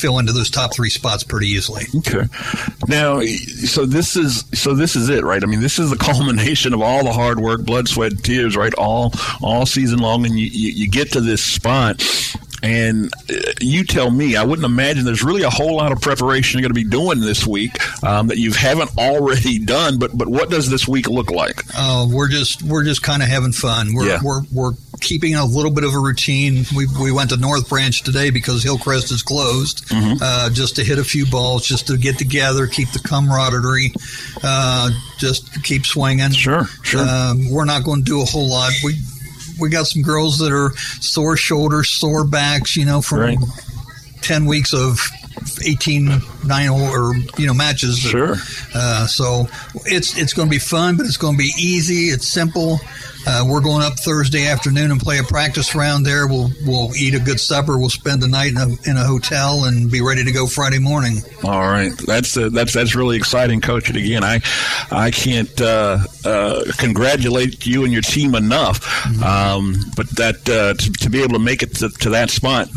[0.00, 1.84] fill into those top three spots pretty easily.
[1.98, 2.24] Okay.
[2.88, 5.42] Now, so this is so this is it, right?
[5.42, 8.74] I mean, this is the culmination of all the hard work, blood, sweat, tears, right?
[8.74, 12.02] All all season long, and you you, you get to this spot.
[12.64, 16.60] And uh, you tell me, I wouldn't imagine there's really a whole lot of preparation
[16.60, 17.72] you're going to be doing this week
[18.04, 19.98] um, that you haven't already done.
[19.98, 21.60] But but what does this week look like?
[21.76, 23.92] Uh, we're just we're just kind of having fun.
[23.94, 24.20] We're, Yeah.
[24.22, 24.72] we're we're
[25.02, 26.64] keeping a little bit of a routine.
[26.74, 30.18] We we went to North Branch today because Hillcrest is closed, Mhm.
[30.22, 33.92] uh, just to hit a few balls, just to get together, keep the camaraderie,
[34.42, 36.32] uh, just keep swinging.
[36.32, 37.06] Sure, sure.
[37.06, 38.72] Um, we're not going to do a whole lot.
[38.84, 38.98] We
[39.58, 43.38] we got some girls that are sore shoulders, sore backs, you know, from Right.
[44.22, 44.98] ten weeks of
[45.64, 48.36] 18 nine or you know matches Sure.
[48.74, 49.48] uh, so
[49.86, 52.80] it's it's going to be fun but it's going to be easy it's simple
[53.26, 56.26] uh, we're going up Thursday afternoon and play a practice round there.
[56.26, 57.78] We'll we'll eat a good supper.
[57.78, 60.78] We'll spend the night in a, in a hotel and be ready to go Friday
[60.78, 61.18] morning.
[61.44, 63.88] All right, that's uh, that's that's really exciting, Coach.
[63.88, 64.40] And again, I
[64.90, 69.06] I can't uh, uh, congratulate you and your team enough.
[69.22, 72.68] Um, but that uh, to, to be able to make it to, to that spot,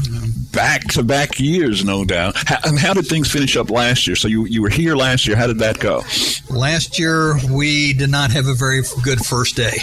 [0.55, 2.33] back to back years, no doubt.
[2.35, 4.15] How, and how did things finish up last year?
[4.15, 5.35] So you you were here last year.
[5.35, 6.01] How did that go?
[6.49, 9.73] Last year we did not have a very good first day.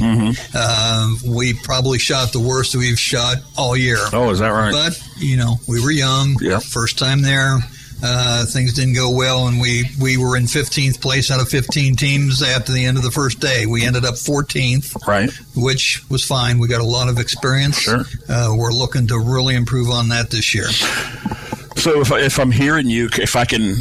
[0.55, 3.99] Uh, we probably shot the worst we've shot all year.
[4.13, 4.73] Oh, is that right?
[4.73, 6.37] But you know, we were young.
[6.41, 6.59] Yeah.
[6.59, 7.59] First time there.
[8.05, 11.95] Uh, things didn't go well, and we, we were in 15th place out of 15
[11.95, 13.65] teams after the end of the first day.
[13.67, 15.31] We ended up 14th, Right.
[15.55, 16.59] which was fine.
[16.59, 17.79] We got a lot of experience.
[17.79, 18.05] Sure.
[18.29, 20.67] Uh, we're looking to really improve on that this year.
[21.77, 23.77] So if I, if I'm hearing you, if I can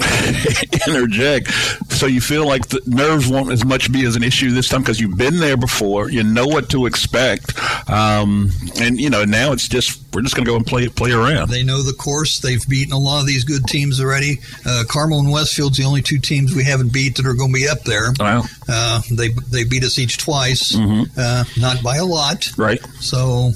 [0.86, 1.50] interject,
[1.92, 4.80] so you feel like the nerves won't as much be as an issue this time
[4.82, 7.52] because you've been there before, you know what to expect,
[7.88, 11.12] um, and you know now it's just we're just going to go and play play
[11.12, 11.48] around.
[11.48, 12.40] They know the course.
[12.40, 14.38] They've beaten a lot of these good teams already.
[14.66, 17.58] Uh, Carmel and Westfield's the only two teams we haven't beat that are going to
[17.58, 18.12] be up there.
[18.18, 18.42] Wow.
[18.68, 21.08] Uh, they they beat us each twice, Mhm.
[21.16, 22.50] uh, not by a lot.
[22.56, 22.80] Right.
[23.00, 23.52] So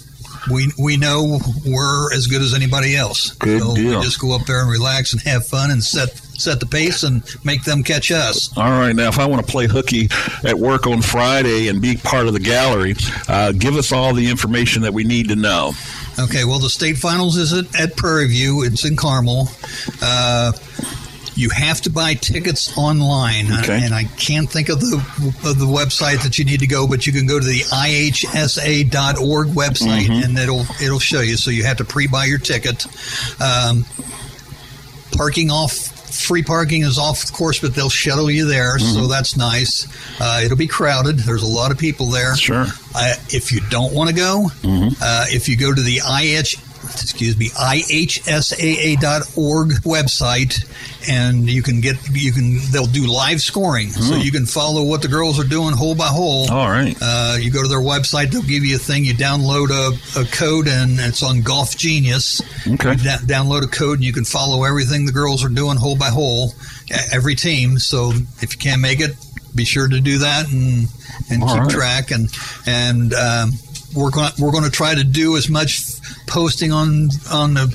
[0.50, 3.32] we we know we're as good as anybody else.
[3.34, 3.98] Good so deal.
[3.98, 7.02] we just go up there and relax and have fun and set set the pace
[7.02, 8.56] and make them catch us.
[8.56, 10.08] All right, now if I want to play hooky
[10.48, 12.94] at work on Friday and be part of the gallery,
[13.28, 15.72] uh, give us all the information that we need to know.
[16.18, 18.62] Okay, well, the state finals is at, at Prairie View.
[18.62, 19.48] It's in Carmel.
[20.00, 20.52] Uh,
[21.34, 23.80] you have to buy tickets online, Okay.
[23.84, 24.96] and I can't think of the
[25.44, 29.48] of the website that you need to go, but you can go to the ihsa.org
[29.48, 30.24] website, Mhm.
[30.24, 31.36] and it'll it'll show you.
[31.36, 32.84] So you have to pre-buy your ticket.
[33.40, 33.84] Um,
[35.12, 35.94] parking off.
[36.10, 39.10] Free parking is off, of course, but they'll shuttle you there, so Mhm.
[39.10, 39.86] that's nice.
[40.20, 41.18] Uh, it'll be crowded.
[41.20, 42.36] There's a lot of people there.
[42.36, 42.66] Sure.
[42.94, 44.96] Uh, if you don't want to go, Mhm.
[45.00, 47.48] uh, if you go to the IH, excuse me,
[48.48, 50.64] ihsaa.org website,
[51.08, 54.20] and you can get you can they'll do live scoring, so Hmm.
[54.20, 56.50] you can follow what the girls are doing hole by hole.
[56.50, 56.96] All right.
[57.00, 59.04] Uh, you go to their website, they'll give you a thing.
[59.04, 62.40] You download a, a code, and it's on Golf Genius.
[62.66, 62.90] Okay.
[62.92, 65.96] You da- download a code, and you can follow everything the girls are doing hole
[65.96, 66.54] by hole,
[67.12, 67.78] every team.
[67.78, 69.12] So if you can't make it,
[69.54, 70.88] be sure to do that and
[71.30, 71.70] and All keep right.
[71.70, 72.10] track.
[72.10, 72.28] And
[72.66, 73.52] and um,
[73.94, 75.80] we're going we're going to try to do as much
[76.28, 77.66] posting on on the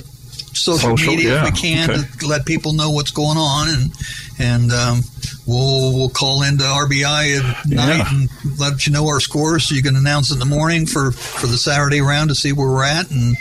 [0.54, 2.02] social, Social, media yeah, as we can okay.
[2.20, 3.92] to let people know what's going on and
[4.38, 5.00] and um,
[5.46, 7.76] we'll we'll call into RBI at Yeah.
[7.86, 11.10] night and let you know our scores so you can announce in the morning for
[11.12, 13.36] for the Saturday round to see where we're at and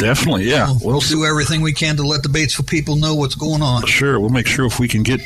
[0.00, 0.68] Definitely, yeah.
[0.82, 3.86] we'll, we'll do everything we can to let the Batesville people know what's going on.
[3.86, 5.20] Sure, we'll make sure if we can get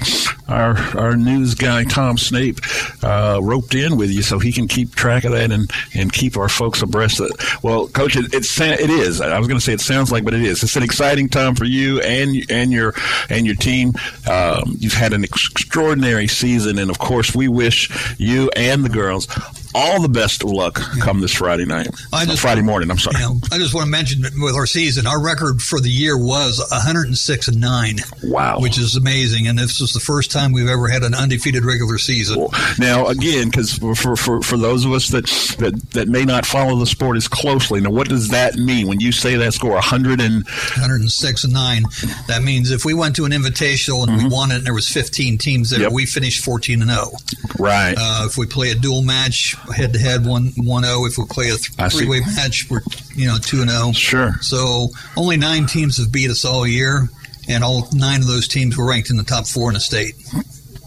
[0.49, 2.59] our our news guy Tom Snape
[3.03, 6.37] uh, roped in with you, so he can keep track of that and, and keep
[6.37, 7.63] our folks abreast of it.
[7.63, 9.21] Well, Coach, it it, sa- it is.
[9.21, 10.63] I was going to say it sounds like, but it is.
[10.63, 12.95] It's an exciting time for you and and your
[13.31, 13.93] and your team.
[14.31, 19.27] Um, you've had an extraordinary season, and of course, we wish you and the girls
[19.75, 21.89] all the best of luck come this Friday night.
[22.13, 22.91] I just- Friday morning.
[22.91, 23.19] I'm sorry.
[23.21, 26.17] You know, I just want to mention with our season, our record for the year
[26.17, 27.99] was 106 and nine.
[28.23, 31.65] Wow, which is amazing, and this is the first time we've ever had an undefeated
[31.65, 32.47] regular season.
[32.79, 35.27] Now, again, because for, for, for those of us that,
[35.59, 39.01] that, that may not follow the sport as closely, now what does that mean when
[39.01, 41.85] you say that score 100 and 106 and nine.
[42.29, 44.89] That means if we went to an invitational and we won it, and there was
[44.89, 45.83] 15 teams there, Mm-hmm.
[45.85, 45.93] Yep.
[45.93, 47.11] we finished 14 and 0.
[47.59, 47.95] right?
[47.99, 51.05] Uh, if we play a dual match, head to head one one zero.
[51.07, 52.81] If we play a th- three way match, we're
[53.15, 53.93] you know two and zero.
[53.93, 54.33] Sure.
[54.41, 57.09] So only nine teams have beat us all year,
[57.49, 60.15] and all nine of those teams were ranked in the top four in the state.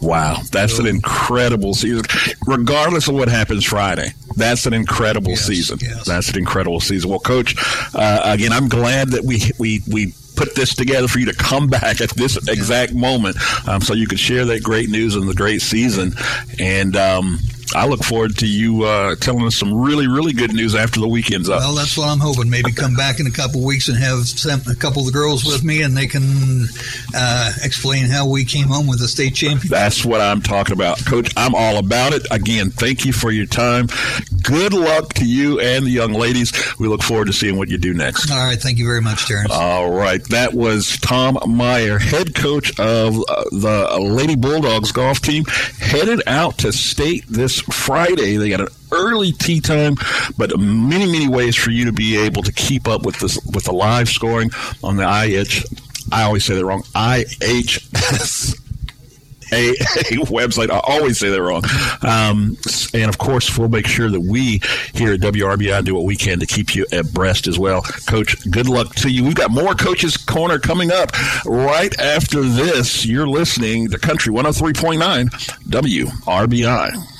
[0.00, 2.04] Wow, that's an incredible season.
[2.46, 5.78] Regardless of what happens Friday, that's an incredible Yes, season.
[5.82, 6.06] yes.
[6.06, 7.10] That's an incredible season.
[7.10, 7.56] Well, Coach,
[7.96, 11.66] uh, again, I'm glad that we we we put this together for you to come
[11.80, 13.36] back at this exact moment,
[13.66, 16.12] um, so you could share that great news and the great season.
[16.60, 17.40] And um,
[17.74, 21.08] I look forward to you uh, telling us some really really good news after the
[21.08, 21.60] weekend's up.
[21.60, 22.50] Well, that's what I'm hoping.
[22.50, 25.12] Maybe come back in a couple of weeks and have some, a couple of the
[25.12, 26.66] girls with me, and they can
[27.14, 29.70] uh, explain how we came home with the state championship.
[29.70, 31.04] That's what I'm talking about.
[31.04, 32.26] Coach, I'm all about it.
[32.30, 33.88] Again, thank you for your time.
[34.42, 36.52] Good luck to you and the young ladies.
[36.78, 38.30] We look forward to seeing what you do next.
[38.30, 39.52] All right, thank you very much, Terrence.
[39.52, 40.22] All right.
[40.28, 45.44] That was Tom Meyer, head coach of uh, the Lady Bulldogs golf team,
[45.78, 48.36] headed out to state this Friday.
[48.36, 49.96] They got an early tee time,
[50.36, 53.64] but many, many ways for you to be able to keep up with this with
[53.64, 54.50] the live scoring
[54.82, 55.64] on the IH.
[56.12, 56.82] I always say that wrong.
[56.94, 58.58] IHS.
[59.50, 59.74] A, a
[60.26, 60.70] website.
[60.70, 61.64] I always say that wrong.
[62.02, 62.58] Um,
[62.92, 64.60] and of course, we'll make sure that we
[64.92, 67.80] here at WRBI do what we can to keep you abreast as well.
[68.06, 69.24] Coach, good luck to you.
[69.24, 71.12] We've got more Coach's Corner coming up
[71.46, 73.06] right after this.
[73.06, 75.30] You're listening to Country 103.9
[75.64, 77.17] WRBI.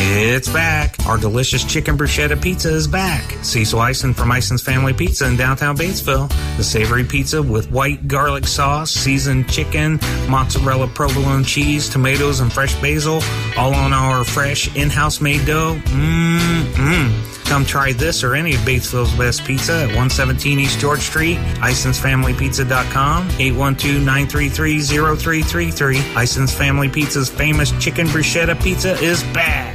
[0.00, 0.94] It's back.
[1.06, 3.32] Our delicious chicken bruschetta pizza is back.
[3.42, 6.28] Cecil Ison from Ison's Family Pizza in downtown Batesville.
[6.56, 12.80] The savory pizza with white garlic sauce, seasoned chicken, mozzarella provolone cheese, tomatoes, and fresh
[12.80, 13.20] basil,
[13.56, 15.74] all on our fresh in-house made dough.
[15.86, 21.38] Mmm, Come try this or any of Batesville's best pizza at 117 East George Street,
[21.38, 26.22] IsonsFamilyPizza.com, 812-933-0333.
[26.22, 29.74] Ison's Family Pizza's famous chicken bruschetta pizza is back.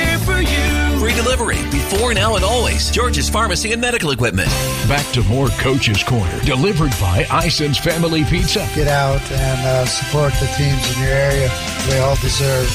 [1.11, 2.89] Free delivery before, now, and always.
[2.89, 4.47] George's Pharmacy and Medical Equipment.
[4.87, 8.65] Back to more Coach's Corner, delivered by Ison's Family Pizza.
[8.73, 11.49] Get out and uh, support the teams in your area.
[11.89, 12.71] They all deserve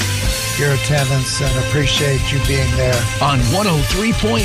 [0.59, 3.01] your attendance and appreciate you being there.
[3.23, 4.45] on 103.9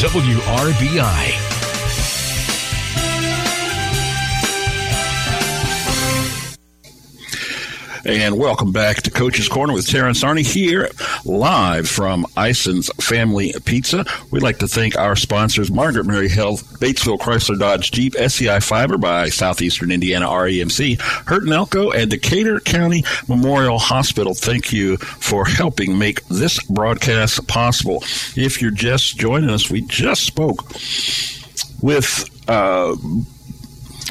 [0.00, 1.45] WRBI.
[8.08, 10.88] And welcome back to Coach's Corner with Terrence Arney here
[11.24, 14.04] live from Ison's Family Pizza.
[14.30, 18.96] We'd like to thank our sponsors, Margaret Mary Health, Batesville Chrysler Dodge Jeep, SEI Fiber
[18.96, 24.34] by Southeastern Indiana REMC, Hurt and Elko, and Decatur County Memorial Hospital.
[24.34, 28.04] Thank you for helping make this broadcast possible.
[28.36, 30.62] If you're just joining us, we just spoke
[31.82, 32.94] with uh,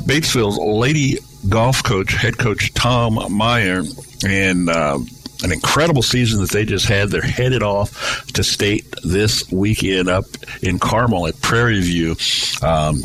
[0.03, 3.84] Batesville's lady golf coach, head coach Tom Meyer,
[4.25, 4.99] and uh,
[5.43, 7.10] an incredible season that they just had.
[7.10, 10.25] They're headed off to state this weekend up
[10.62, 12.15] in Carmel at Prairie View.
[12.62, 13.01] Um,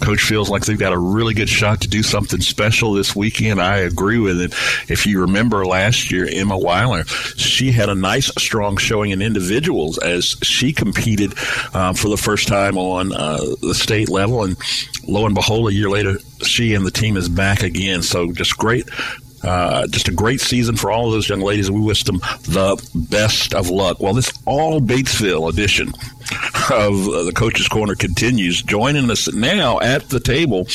[0.00, 3.60] Coach feels like they've got a really good shot to do something special this weekend.
[3.60, 4.52] I agree with it.
[4.90, 9.98] If you remember last year, Emma Weiler, she had a nice, strong showing in individuals
[9.98, 11.34] as she competed
[11.74, 14.44] um, for the first time on uh, the state level.
[14.44, 14.56] And
[15.06, 18.02] lo and behold, a year later, she and the team is back again.
[18.02, 18.88] So just great
[19.42, 21.70] uh, just a great season for all of those young ladies.
[21.70, 24.00] We wish them the best of luck.
[24.00, 25.92] Well, this all Batesville edition
[26.70, 28.62] of uh, the Coach's Corner continues.
[28.62, 30.66] Joining us now at the table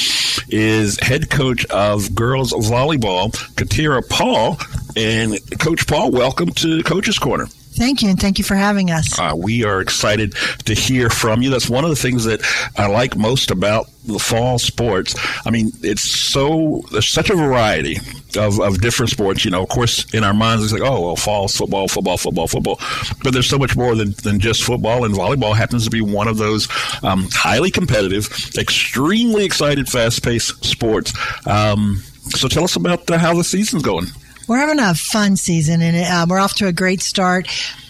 [0.49, 4.57] is head coach of girls volleyball, Katira Paul.
[4.97, 7.47] And Coach Paul, welcome to Coach's Corner.
[7.75, 9.19] Thank you, and thank you for having us.
[9.19, 10.33] Uh, we are excited
[10.63, 11.49] to hear from you.
[11.49, 12.41] That's one of the things that
[12.77, 15.13] I like most about the fall sports.
[15.45, 17.97] I mean, it's so there's such a variety
[18.37, 19.43] of, of different sports.
[19.43, 22.47] You know, of course, in our minds, it's like, oh, well, fall football, football, football,
[22.47, 22.79] football.
[23.23, 26.29] But there's so much more than, than just football, and volleyball happens to be one
[26.29, 26.69] of those
[27.03, 31.13] um, highly competitive, extremely excited, fast paced sports.
[31.45, 31.97] Um,
[32.29, 34.07] so tell us about uh, how the season's going.
[34.47, 37.47] We're having a fun season, and uh, we're off to a great start.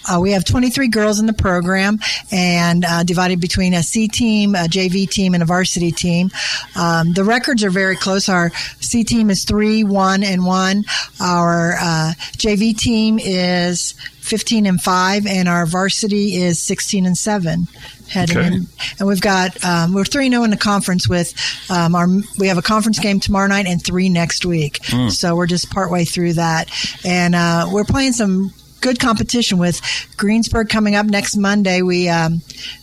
[0.09, 1.99] Uh, we have 23 girls in the program
[2.31, 6.29] and uh, divided between a C team, a JV team, and a varsity team.
[6.77, 8.29] Um, the records are very close.
[8.29, 10.83] Our C team is 3 1 and 1.
[11.19, 17.67] Our uh, JV team is 15 and 5, and our varsity is 16 and 7
[18.09, 18.47] heading Okay.
[18.47, 18.67] in.
[18.99, 21.33] And we've got um, we're three zero in the conference with
[21.69, 24.79] um, our we have a conference game tomorrow night and three next week.
[24.83, 25.11] Mm.
[25.11, 26.69] So we're just partway through that,
[27.05, 28.51] and uh, we're playing some
[28.85, 29.81] good competition with
[30.15, 31.81] Greensburg coming up next Monday.
[31.81, 32.41] We um,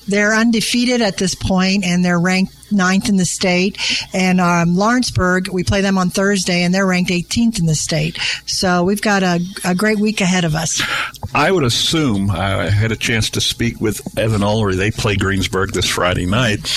[0.08, 3.78] they're undefeated at this point and they're ranked ninth in the state.
[4.12, 8.18] And um, Lawrenceburg, we play them on Thursday and they're ranked 18th in the state.
[8.46, 10.82] So we've got a, a great week ahead of us.
[11.34, 14.76] I would assume I had a chance to speak with Evan Ullery.
[14.76, 16.68] They play Greensburg this Friday night,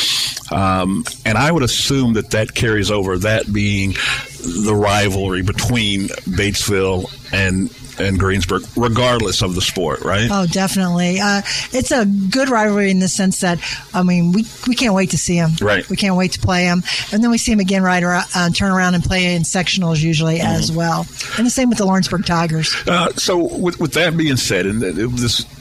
[0.52, 3.18] um, and I would assume that that carries over.
[3.18, 7.70] That being the rivalry between Batesville and
[8.00, 10.28] and Greensburg, regardless of the sport, right?
[10.32, 11.20] Oh, definitely.
[11.22, 11.42] Uh,
[11.72, 13.60] it's a good rivalry in the sense that,
[13.94, 15.52] I mean, we, we can't wait to see them.
[15.62, 15.88] Right.
[15.90, 16.84] We can't wait to play them.
[17.14, 20.02] And then we see them again right around, uh, turn around and play in sectionals
[20.02, 20.78] usually as Mm-hmm.
[20.78, 21.06] well.
[21.38, 22.76] And the same with the Lawrenceburg Tigers.
[22.88, 24.82] Uh, so, with, with that being said, and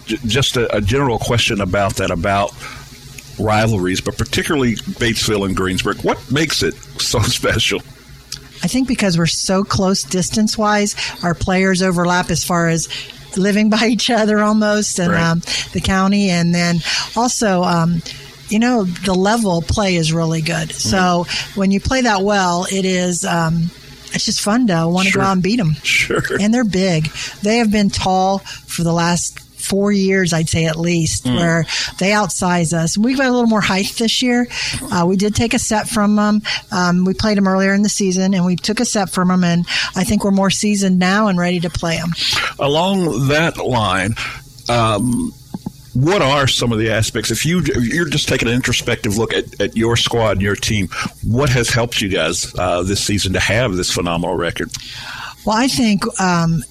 [0.07, 2.53] j- just a, a general question about that, about
[3.39, 7.81] rivalries, but particularly Batesville and Greensburg, what makes it so special?
[8.63, 12.89] I think because we're so close distance wise, our players overlap as far as
[13.37, 15.23] living by each other almost, and Right.
[15.23, 15.41] um,
[15.73, 16.81] the county, and then
[17.17, 17.63] also.
[17.63, 18.03] Um,
[18.51, 20.71] you know the level play is really good.
[20.71, 21.25] So
[21.55, 23.71] when you play that well, it is um,
[24.13, 25.23] it's just fun to want to Sure.
[25.23, 25.75] go out and beat them.
[25.83, 26.21] Sure.
[26.39, 27.11] And they're big.
[27.43, 31.37] They have been tall for the last four years, I'd say at least, Mm.
[31.37, 31.67] where
[31.99, 32.99] they outsize us.
[32.99, 34.47] We've got a little more height this year.
[34.93, 36.43] Uh, we did take a set from them.
[36.71, 39.45] Um, we played them earlier in the season, and we took a set from them,
[39.45, 42.13] and I think we're more seasoned now and ready to play them.
[42.59, 44.15] Along that line,
[44.69, 45.33] um,
[45.95, 47.31] what are some of the aspects?
[47.31, 50.57] If you if you're just taking an introspective look at, at your squad and your
[50.57, 50.89] team,
[51.23, 54.71] what has helped you guys uh, this season to have this phenomenal record?
[55.45, 56.65] Well, I think um,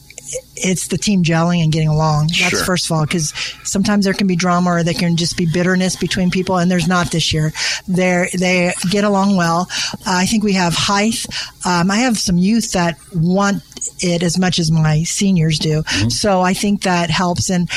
[0.55, 2.27] it's the team gelling and getting along.
[2.27, 2.63] That's Sure.
[2.65, 5.95] first of all, because sometimes there can be drama or there can just be bitterness
[5.95, 7.51] between people, and there's not this year.
[7.87, 9.67] They they get along well.
[9.91, 11.25] Uh, I think we have height.
[11.65, 13.63] Um, I have some youth that want
[13.99, 17.49] it as much as my seniors do, so I think that helps.
[17.49, 17.69] And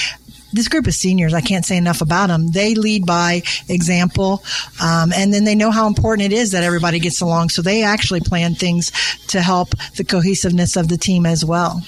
[0.53, 2.49] this group of seniors, I can't say enough about them.
[2.49, 4.43] They lead by example,
[4.83, 7.51] um, and then they know how important it is that everybody gets along.
[7.51, 8.93] So they actually plan things
[9.29, 11.83] to help the cohesiveness of the team as well.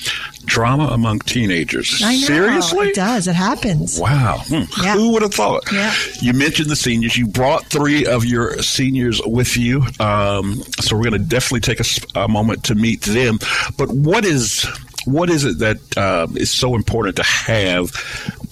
[0.44, 2.00] Drama among teenagers.
[2.02, 2.26] I know.
[2.26, 2.88] Seriously?
[2.88, 3.28] It does.
[3.28, 3.98] It happens.
[4.00, 4.38] Wow.
[4.46, 4.82] Hmm.
[4.82, 4.94] Yeah.
[4.94, 5.70] Who would have thought?
[5.72, 5.92] Yeah.
[6.20, 7.16] You mentioned the seniors.
[7.16, 9.82] You brought three of your seniors with you.
[10.00, 11.80] Um, so we're going to definitely take
[12.14, 13.38] a moment to meet them.
[13.76, 14.66] But what is
[15.09, 17.92] what is it that uh, is so important to have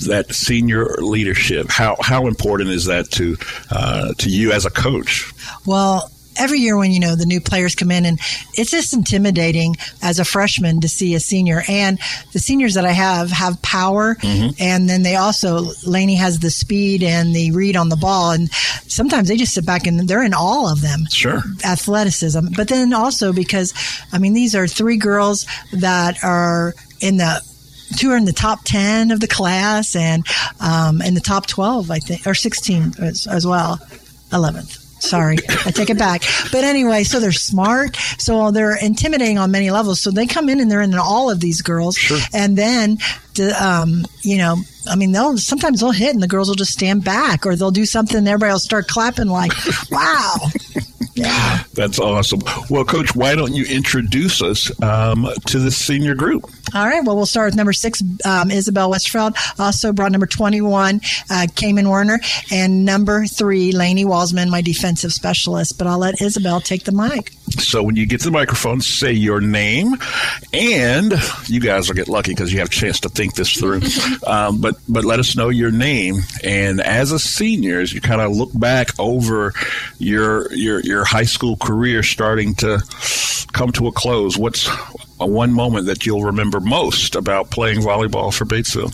[0.07, 1.68] that senior leadership?
[1.68, 3.36] How how important is that to
[3.70, 5.30] uh, to you as a coach?
[5.66, 8.18] Well, every year when you know the new players come in and
[8.55, 11.62] it's just intimidating as a freshman to see a senior.
[11.68, 11.99] And
[12.32, 14.16] the seniors that I have have power
[14.59, 18.53] and then they also Lainey has the speed and the read on the ball and
[18.53, 21.07] sometimes they just sit back and they're in all of them.
[21.11, 21.43] Sure.
[21.64, 22.49] Athleticism.
[22.57, 23.72] But then also because
[24.12, 27.43] I mean these are three girls that are in the
[27.97, 30.26] two are in the top 10 of the class and
[30.61, 33.76] um, in the top 12 I think or 16 as, as well
[34.30, 36.22] 11th Sorry, I take it back.
[36.51, 37.97] But anyway, so they're smart.
[38.18, 40.01] So they're intimidating on many levels.
[40.01, 41.99] So they come in and they're in all of these girls.
[42.32, 42.99] And then,
[43.34, 44.57] the, um, you know,
[44.88, 47.70] I mean, they'll sometimes they'll hit and the girls will just stand back or they'll
[47.70, 49.53] do something and everybody will start clapping like,
[49.90, 50.34] wow.
[51.17, 51.62] Yeah.
[51.73, 52.41] That's awesome.
[52.69, 56.45] Well, Coach, why don't you introduce us um, to the senior group?
[56.75, 57.03] All right.
[57.03, 59.37] Well, we'll start with number six, um, Isabel Westerfeld.
[59.59, 61.01] Also brought number 21,
[61.31, 65.79] uh, Cayman Werner, and number three, Lainey Walsman, my defensive specialist.
[65.79, 67.33] But I'll let Isabel take the mic.
[67.59, 69.95] So when you get to the microphone, say your name,
[70.53, 71.14] and
[71.47, 73.81] you guys will get lucky because you have a chance to think this through.
[74.27, 78.21] um, but but let us know your name, and as a senior, as you kind
[78.21, 79.55] of look back over
[79.99, 82.82] your your your high school career starting to
[83.52, 84.68] come to a close, what's
[85.18, 88.92] one moment that you'll remember most about playing volleyball for Batesville?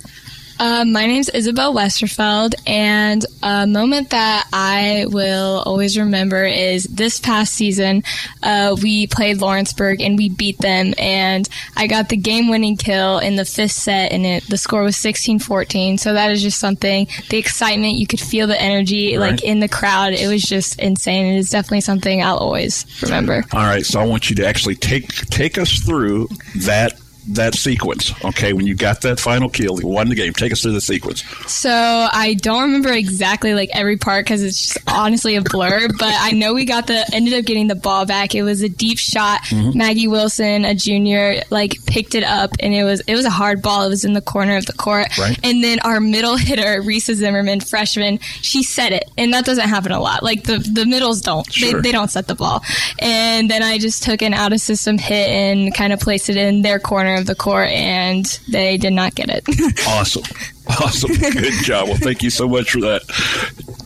[0.59, 7.19] Um, my name's Isabel Westerfeld, and a moment that I will always remember is this
[7.19, 8.05] past season.
[8.43, 13.37] Uh, we played Lawrenceburg and we beat them, and I got the game-winning kill in
[13.37, 15.99] the fifth set, and it, the score was 16-14.
[15.99, 17.09] So that is just something.
[17.31, 19.33] The excitement, you could feel the energy, Right.
[19.33, 20.13] like in the crowd.
[20.13, 21.27] It was just insane.
[21.35, 23.45] It is definitely something I'll always remember.
[23.53, 26.93] All right, so I want you to actually take take us through that
[27.29, 28.13] that sequence.
[28.25, 30.33] Okay, when you got that final kill, you won the game.
[30.33, 31.23] Take us through the sequence.
[31.51, 35.89] So I don't remember exactly like every part because it's just honestly a blur.
[35.99, 38.35] but I know we got the ended up getting the ball back.
[38.35, 39.43] It was a deep shot.
[39.45, 39.75] Mhm.
[39.75, 43.63] Maggie Wilson, a junior, like picked it up, and it was it was a hard
[43.63, 43.85] ball.
[43.85, 45.17] It was in the corner of the court.
[45.19, 45.39] Right.
[45.45, 49.93] And then our middle hitter, Risa Zimmerman, freshman, she set it, and that doesn't happen
[49.93, 50.23] a lot.
[50.23, 51.51] Like the the middles don't.
[51.53, 51.81] Sure.
[51.81, 52.63] They, they don't set the ball.
[52.99, 56.37] And then I just took an out of system hit and kind of placed it
[56.37, 59.45] in their corner of the court, and they did not get it.
[59.89, 60.23] Awesome,
[60.69, 61.89] awesome, good job.
[61.89, 63.03] Well, thank you so much for that.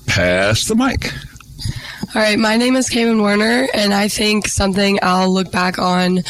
[0.06, 1.12] Pass the mic.
[2.14, 6.20] All right, my name is Cayman Werner, and I think something I'll look back on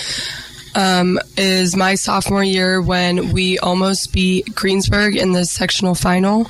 [0.76, 6.46] um, is my sophomore year when we almost beat Greensburg in the sectional final.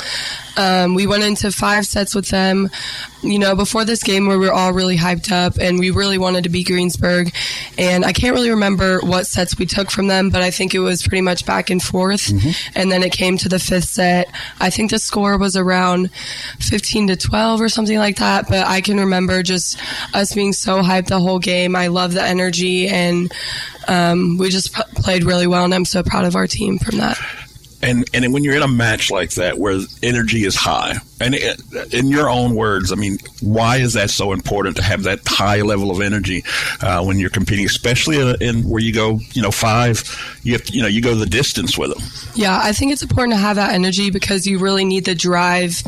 [0.57, 2.69] Um, we went into five sets with them,
[3.23, 6.19] you know, before this game where we were all really hyped up and we really
[6.19, 7.33] wanted to beat Greensburg.
[7.79, 10.81] And I can't really remember what sets we took from them, but I think it
[10.81, 12.31] was pretty much back and forth.
[12.75, 14.29] And then it came to the fifth set.
[14.59, 16.11] I think the score was around
[16.61, 18.49] 15 to 12 or something like that.
[18.49, 19.79] But I can remember just
[20.15, 21.77] us being so hyped the whole game.
[21.77, 23.31] I love the energy and
[23.89, 25.65] um, we just p- played really well.
[25.65, 27.19] And I'm so proud of our team from that.
[27.83, 31.61] And and when you're in a match like that where energy is high, and it,
[31.93, 35.61] in your own words, I mean, why is that so important to have that high
[35.61, 36.43] level of energy
[36.81, 40.03] uh, when you're competing, especially in, in where you go, you know, five,
[40.43, 42.03] you have to, you know, you go the distance with them.
[42.35, 45.83] Yeah, I think it's important to have that energy because you really need the drive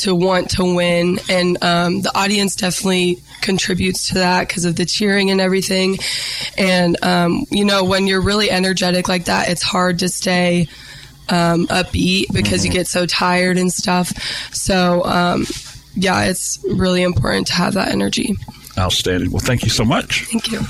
[0.00, 1.18] to want to win.
[1.28, 5.98] And um, the audience definitely contributes to that because of the cheering and everything.
[6.58, 10.68] And, um, you know, when you're really energetic like that, it's hard to stay
[11.28, 14.08] um, upbeat because you get so tired and stuff.
[14.54, 15.46] So, um,
[15.94, 18.36] yeah, it's really important to have that energy.
[18.78, 19.30] Outstanding.
[19.30, 20.24] Well, thank you so much.
[20.26, 20.60] Thank you.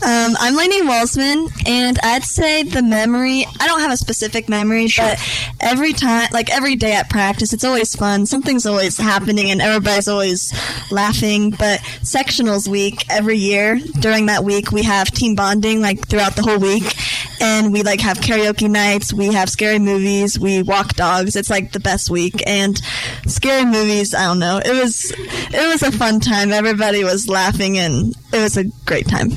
[0.00, 3.44] Um, I'm Lainey Walsman, and I'd say the memory.
[3.58, 5.18] I don't have a specific memory, but
[5.60, 8.24] every time, like every day at practice, it's always fun.
[8.24, 10.52] Something's always happening, and everybody's always
[10.92, 11.50] laughing.
[11.50, 16.42] But sectionals week every year during that week, we have team bonding like throughout the
[16.42, 16.94] whole week,
[17.40, 19.12] and we like have karaoke nights.
[19.12, 20.38] We have scary movies.
[20.38, 21.36] We walk dogs.
[21.36, 22.80] It's like the best week, and
[23.26, 24.14] scary movies.
[24.14, 24.60] I don't know.
[24.64, 26.52] It was it was a fun time.
[26.52, 29.30] Everybody was laughing, and it was a great time.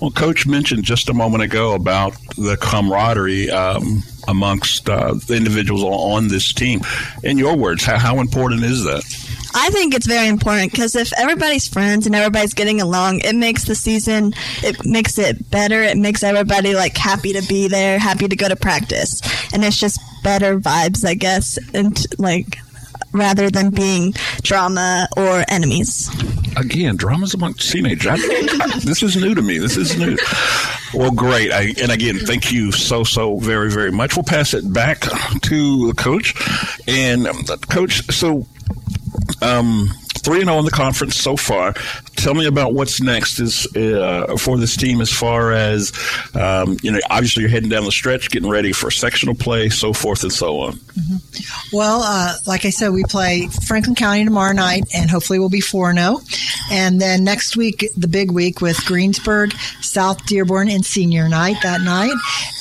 [0.00, 5.82] Well, Coach mentioned just a moment ago about the camaraderie um, amongst uh, the individuals
[5.82, 6.80] on- this team.
[7.22, 9.04] In your words, how, how important is that?
[9.60, 13.64] I think it's very important because if everybody's friends and everybody's getting along, it makes
[13.64, 14.32] the season,
[14.62, 15.82] it makes it better.
[15.82, 19.20] It makes everybody like happy to be there, happy to go to practice,
[19.52, 22.58] and it's just better vibes, I guess, and like
[23.12, 26.08] rather than being drama or enemies.
[26.56, 28.20] Again, dramas among teenagers.
[28.22, 29.58] I- this is new to me.
[29.58, 30.16] This is new.
[30.94, 31.50] Well, great.
[31.52, 34.16] I, and again, thank you so, so very, very much.
[34.16, 36.34] We'll pass it back to the coach.
[36.86, 38.46] And, um, coach, so
[39.42, 41.74] um, 3 0 in the conference so far.
[42.18, 45.92] Tell me about what's next is uh, for this team as far as,
[46.34, 49.92] um, you know, obviously you're heading down the stretch, getting ready for sectional play, so
[49.92, 50.80] forth and so on.
[51.72, 55.60] Well, uh, like I said, we play Franklin County tomorrow night, and hopefully we'll be
[55.60, 56.20] 4 0.
[56.70, 61.82] And then next week, the big week with Greensburg, South Dearborn, and senior night that
[61.82, 62.12] night.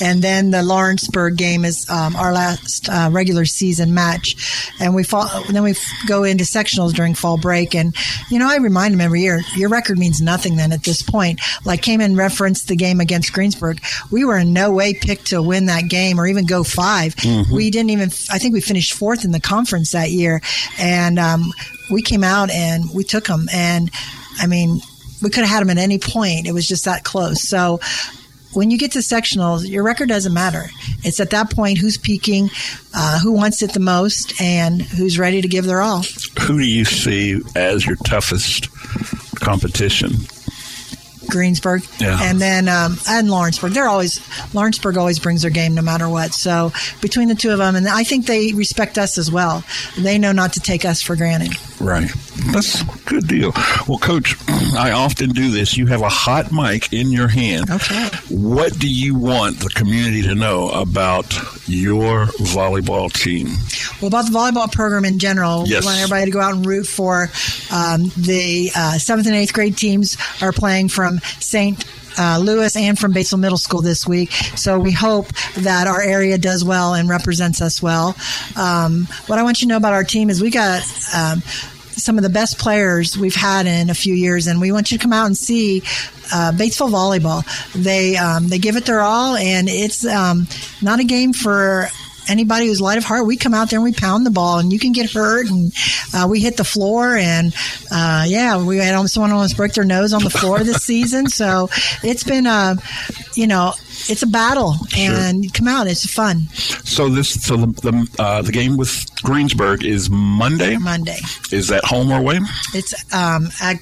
[0.01, 4.71] And then the Lawrenceburg game is um, our last uh, regular season match.
[4.79, 5.73] And we fall, then we
[6.07, 7.75] go into sectionals during fall break.
[7.75, 7.95] And,
[8.29, 11.39] you know, I remind them every year, your record means nothing then at this point.
[11.65, 13.81] Like Cayman referenced the game against Greensburg.
[14.11, 17.51] We were in no way picked to win that game or even go 5 Mhm.
[17.51, 20.41] We didn't even, I think we finished fourth in the conference that year.
[20.79, 21.51] And um,
[21.91, 23.47] we came out and we took them.
[23.53, 23.89] And
[24.39, 24.81] I mean,
[25.21, 26.47] we could have had them at any point.
[26.47, 27.47] It was just that close.
[27.47, 27.79] So
[28.53, 30.65] when you get to sectionals, your record doesn't matter.
[31.03, 32.49] It's at that point who's peaking,
[32.93, 36.03] uh, who wants it the most, and who's ready to give their all.
[36.41, 38.67] Who do you see as your toughest
[39.39, 40.11] competition?
[41.29, 42.17] Greensburg, Yeah.
[42.21, 43.73] and then um, and Lawrenceburg.
[43.73, 44.21] They're always
[44.53, 46.33] Lawrenceburg always brings their game no matter what.
[46.33, 46.71] So
[47.01, 49.61] between the two of them, and I think they respect us as well.
[49.97, 51.53] They know not to take us for granted.
[51.79, 52.09] Right.
[52.53, 53.51] That's a good deal.
[53.87, 54.35] Well, Coach,
[54.75, 55.77] I often do this.
[55.77, 57.69] You have a hot mic in your hand.
[57.69, 58.07] Okay.
[58.29, 61.33] What do you want the community to know about
[61.67, 63.47] your volleyball team?
[64.01, 65.83] Well, about the volleyball program in general, Yes.
[65.83, 67.29] we want everybody to go out and root for
[67.71, 71.83] um, the uh, seventh and eighth grade teams are playing from St.
[72.17, 74.31] Uh, Louis and from Batesville Middle School this week.
[74.31, 78.15] So we hope that our area does well and represents us well.
[78.55, 80.81] Um, what I want you to know about our team is we got
[81.15, 81.41] um,
[81.97, 84.97] some of the best players we've had in a few years, and we want you
[84.97, 85.81] to come out and see
[86.33, 87.43] uh, Batesville volleyball.
[87.73, 90.47] They um, they give it their all, and it's um,
[90.81, 91.87] not a game for
[92.29, 93.25] anybody who's light of heart.
[93.25, 95.71] We come out there and we pound the ball, and you can get hurt, and
[96.13, 97.53] uh, we hit the floor, and
[97.91, 101.25] uh, yeah, we had almost someone almost break their nose on the floor this season.
[101.37, 101.69] So
[102.03, 102.75] it's been a,
[103.35, 103.73] you know,
[104.09, 106.47] it's a battle, and come out, it's fun.
[106.83, 110.77] So this, so the the, uh, the game with Greensburg is Monday.
[110.77, 111.19] Monday.
[111.51, 112.39] Is that home or away?
[112.73, 113.77] It's um at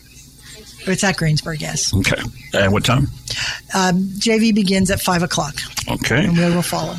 [0.87, 1.93] it's at Greensburg, yes.
[1.95, 2.21] Okay.
[2.53, 3.07] And what time?
[3.73, 5.55] Um, JV begins at five o'clock,
[5.89, 6.25] Okay.
[6.25, 6.95] and we will follow.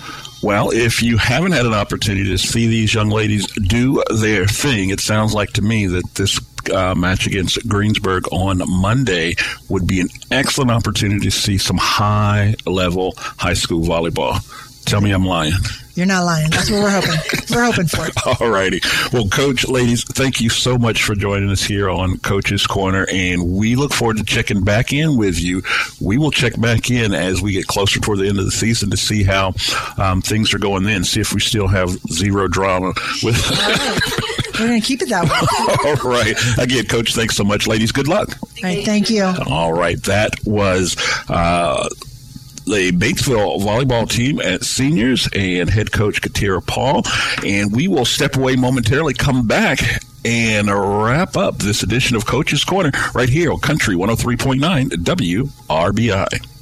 [0.47, 4.91] Well, if you haven't had an opportunity to see these young ladies do their thing,
[4.91, 6.41] it sounds like to me that this
[6.73, 9.35] uh, match against Greensburg on Monday
[9.69, 14.41] would be an excellent opportunity to see some high level high school volleyball.
[14.87, 15.53] Tell me I'm lying.
[15.97, 16.51] You're not lying.
[16.51, 17.57] That's what we're hoping.
[17.57, 18.07] we're hoping for.
[18.45, 18.81] All righty.
[19.13, 23.57] Well, Coach, ladies, thank you so much for joining us here on Coach's Corner, and
[23.57, 25.63] we look forward to checking back in with you.
[26.01, 28.91] We will check back in as we get closer toward the end of the season
[28.91, 29.55] to see how
[29.97, 33.43] um, things are going then, see if we still have zero drama with.
[34.61, 35.91] We're going to keep it that way.
[35.91, 36.37] All right.
[36.59, 37.67] Again, Coach, thanks so much.
[37.67, 38.37] Ladies, good luck.
[38.43, 38.85] All right.
[38.85, 39.25] Thank you.
[39.49, 40.01] All right.
[40.05, 40.97] That was.
[41.29, 41.89] Uh,
[42.67, 47.03] the Batesville volleyball team at seniors and head coach Katira Paul.
[47.45, 49.79] And we will step away momentarily, come back,
[50.25, 56.56] and wrap up this edition of Coach's Corner right here on Country 103.9 WRBI.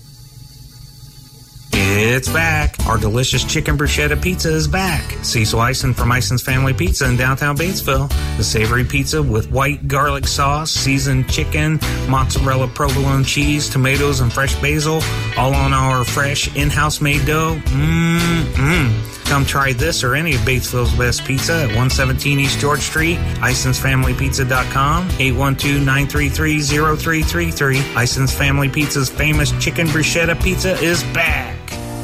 [1.77, 2.77] It's back.
[2.87, 5.03] Our delicious chicken bruschetta pizza is back.
[5.23, 8.09] Cecil Ison from Ison's Family Pizza in downtown Batesville.
[8.37, 14.55] The savory pizza with white garlic sauce, seasoned chicken, mozzarella provolone cheese, tomatoes, and fresh
[14.61, 15.01] basil,
[15.37, 17.57] all on our fresh in-house made dough.
[17.65, 19.14] Mmm.
[19.25, 25.09] Come try this or any of Batesville's best pizza at 117 East George Street, IsonsFamilyPizza.com,
[25.09, 28.03] 812-933-0333.
[28.03, 31.57] Ison's Family Pizza's famous chicken bruschetta pizza is back.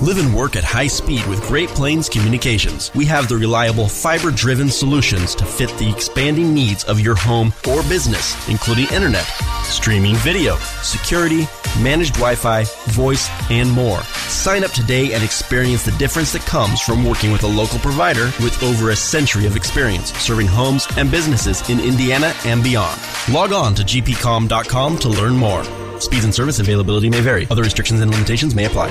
[0.03, 2.90] Live and work at high speed with Great Plains Communications.
[2.94, 7.53] We have the reliable fiber driven solutions to fit the expanding needs of your home
[7.68, 9.26] or business, including internet,
[9.62, 11.46] streaming video, security,
[11.82, 14.01] managed Wi Fi, voice, and more.
[14.30, 18.32] Sign up today and experience the difference that comes from working with a local provider
[18.42, 22.98] with over a century of experience serving homes and businesses in Indiana and beyond.
[23.30, 25.62] Log on to gpcom.com to learn more.
[26.01, 27.46] Speeds and service availability may vary.
[27.51, 28.88] Other restrictions and limitations may apply.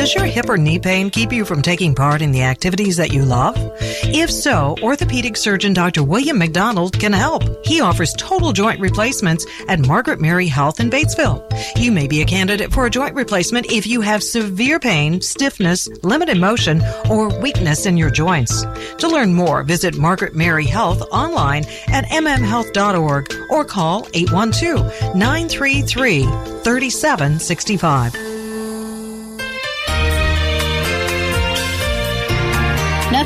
[0.00, 3.12] Does your hip or knee pain keep you from taking part in the activities that
[3.12, 3.54] you love?
[3.82, 6.02] If so, orthopedic surgeon Dr.
[6.02, 7.42] William McDonald can help.
[7.66, 11.44] He offers total joint replacements at Margaret Mary Health in Batesville.
[11.76, 15.86] You may be a candidate for a joint replacement if you have severe pain, stiffness,
[16.02, 16.80] limited motion,
[17.10, 18.64] or weakness in your joints.
[19.00, 28.39] To learn more, visit Margaret Mary Health online at mmhealth.org or call 812 933 3765.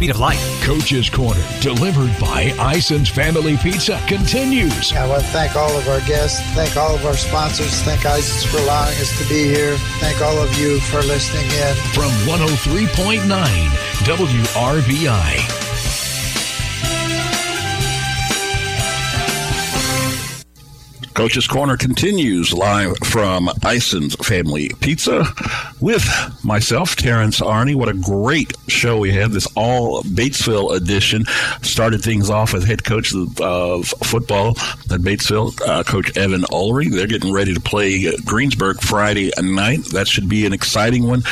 [0.00, 0.40] speed of light.
[0.62, 4.94] Coach's Corner, delivered by Ison's Family Pizza, continues.
[4.94, 8.44] I want to thank all of our guests, thank all of our sponsors, thank Isons
[8.50, 9.76] for allowing us to be here.
[10.00, 11.76] Thank all of you for listening in.
[11.92, 13.28] From 103.9
[14.06, 15.69] WRBI.
[21.14, 25.26] Coach's Corner continues live from Ison's Family Pizza
[25.80, 26.08] with
[26.44, 27.74] myself, Terrence Arney.
[27.74, 29.32] What a great show we had.
[29.32, 31.24] This all Batesville edition
[31.62, 36.90] started things off with head coach of football at Batesville, uh, Coach Evan Ulrey.
[36.90, 39.84] They're getting ready to play Greensburg Friday night.
[39.92, 41.22] That should be an exciting one.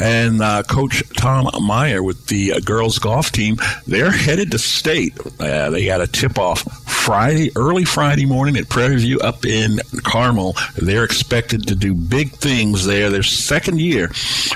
[0.00, 3.56] And uh, Coach Tom Meyer with the uh, girls golf team,
[3.86, 5.18] they're headed to state.
[5.38, 6.64] Uh, they got a tip off
[6.98, 10.54] Friday, early Friday morning at Prairie View up in Carmel.
[10.76, 13.08] They're expected to do big things there.
[13.08, 14.10] Their second year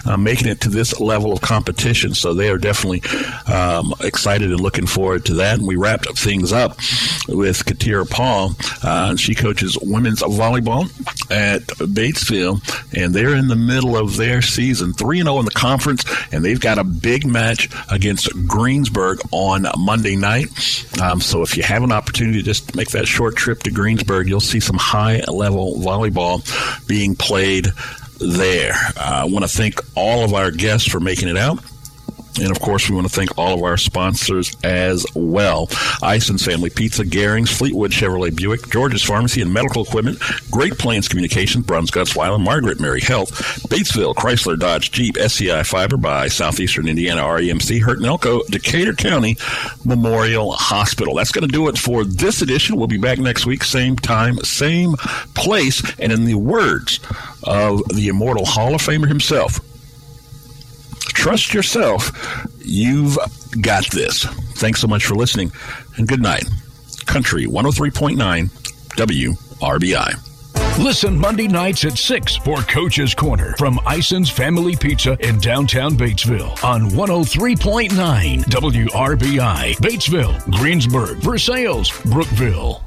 [0.05, 3.03] uh, making it to this level of competition, so they are definitely
[3.53, 5.59] um, excited and looking forward to that.
[5.59, 6.77] And we wrapped up things up
[7.29, 8.53] with Katira Paul.
[8.83, 10.85] Uh, she coaches women's volleyball
[11.31, 12.61] at Batesville,
[12.95, 16.45] and they're in the middle of their season, three and zero in the conference, and
[16.45, 20.49] they've got a big match against Greensburg on Monday night.
[21.01, 24.29] Um, so if you have an opportunity to just make that short trip to Greensburg,
[24.29, 26.43] you'll see some high level volleyball
[26.87, 27.67] being played
[28.19, 28.75] there.
[28.97, 31.59] Uh, I want to thank all of our guests for making it out.
[32.41, 35.69] And of course, we want to thank all of our sponsors as well.
[36.03, 40.19] Ison's Family Pizza, Garings, Fleetwood Chevrolet Buick, George's Pharmacy and Medical Equipment,
[40.51, 43.33] Great Plains Communications, Bruns Gutzwiller, Margaret Mary Health,
[43.69, 49.37] Batesville, Chrysler Dodge Jeep, SEI Fiber by Southeastern Indiana REMC, Hurt and Elko, Decatur County
[49.85, 51.15] Memorial Hospital.
[51.15, 52.77] That's going to do it for this edition.
[52.77, 54.95] We'll be back next week, same time, same
[55.35, 57.01] place, and in the words
[57.45, 59.61] of the immortal Hall of Famer himself,
[61.13, 62.11] Trust yourself.
[62.59, 63.19] You've
[63.61, 64.25] got this.
[64.55, 65.53] Thanks so much for listening,
[65.97, 66.45] and good night.
[67.07, 68.49] Country 103.9
[68.97, 70.29] WRBI.
[70.79, 76.63] Listen Monday nights at 6 for Coach's Corner from Ison's Family Pizza in downtown Batesville
[76.65, 77.91] on 103.9
[78.45, 79.75] WRBI.
[79.77, 82.83] Batesville, Greensburg, Versailles, Brookville.